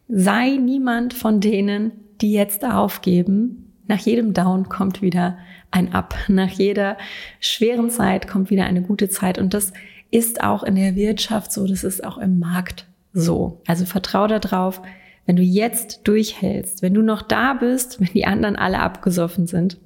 Sei 0.08 0.56
niemand 0.56 1.14
von 1.14 1.40
denen, 1.40 1.92
die 2.20 2.32
jetzt 2.32 2.64
aufgeben. 2.64 3.72
Nach 3.86 3.98
jedem 3.98 4.34
Down 4.34 4.68
kommt 4.68 5.02
wieder 5.02 5.38
ein 5.70 5.92
Up. 5.92 6.14
Nach 6.28 6.50
jeder 6.50 6.96
schweren 7.40 7.90
Zeit 7.90 8.28
kommt 8.28 8.50
wieder 8.50 8.64
eine 8.64 8.82
gute 8.82 9.08
Zeit. 9.08 9.38
Und 9.38 9.54
das 9.54 9.72
ist 10.10 10.42
auch 10.42 10.62
in 10.62 10.74
der 10.74 10.96
Wirtschaft 10.96 11.52
so, 11.52 11.66
das 11.66 11.84
ist 11.84 12.04
auch 12.04 12.18
im 12.18 12.38
Markt 12.38 12.86
so. 13.12 13.60
Also 13.66 13.84
vertrau 13.84 14.26
darauf, 14.26 14.80
wenn 15.26 15.36
du 15.36 15.42
jetzt 15.42 16.00
durchhältst, 16.04 16.82
wenn 16.82 16.94
du 16.94 17.02
noch 17.02 17.22
da 17.22 17.54
bist, 17.54 18.00
wenn 18.00 18.08
die 18.12 18.26
anderen 18.26 18.56
alle 18.56 18.80
abgesoffen 18.80 19.46
sind, 19.46 19.78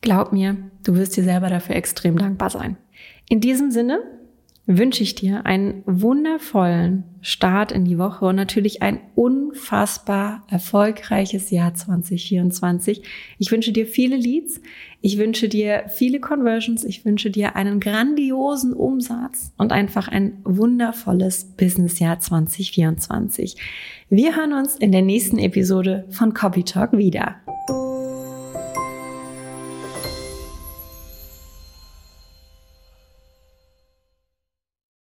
glaub 0.00 0.32
mir, 0.32 0.56
du 0.84 0.96
wirst 0.96 1.16
dir 1.16 1.24
selber 1.24 1.48
dafür 1.48 1.76
extrem 1.76 2.18
dankbar 2.18 2.50
sein. 2.50 2.76
In 3.28 3.40
diesem 3.40 3.70
Sinne 3.70 4.00
wünsche 4.78 5.02
ich 5.02 5.16
dir 5.16 5.46
einen 5.46 5.82
wundervollen 5.84 7.02
Start 7.22 7.72
in 7.72 7.84
die 7.84 7.98
Woche 7.98 8.24
und 8.24 8.36
natürlich 8.36 8.82
ein 8.82 9.00
unfassbar 9.16 10.44
erfolgreiches 10.48 11.50
Jahr 11.50 11.74
2024. 11.74 13.02
Ich 13.38 13.50
wünsche 13.50 13.72
dir 13.72 13.86
viele 13.86 14.16
Leads, 14.16 14.60
ich 15.00 15.18
wünsche 15.18 15.48
dir 15.48 15.86
viele 15.88 16.20
Conversions, 16.20 16.84
ich 16.84 17.04
wünsche 17.04 17.30
dir 17.30 17.56
einen 17.56 17.80
grandiosen 17.80 18.72
Umsatz 18.72 19.52
und 19.58 19.72
einfach 19.72 20.06
ein 20.06 20.38
wundervolles 20.44 21.44
Businessjahr 21.56 22.20
2024. 22.20 23.56
Wir 24.08 24.36
hören 24.36 24.52
uns 24.52 24.76
in 24.76 24.92
der 24.92 25.02
nächsten 25.02 25.38
Episode 25.38 26.06
von 26.10 26.32
Copy 26.32 26.62
Talk 26.62 26.96
wieder. 26.96 27.36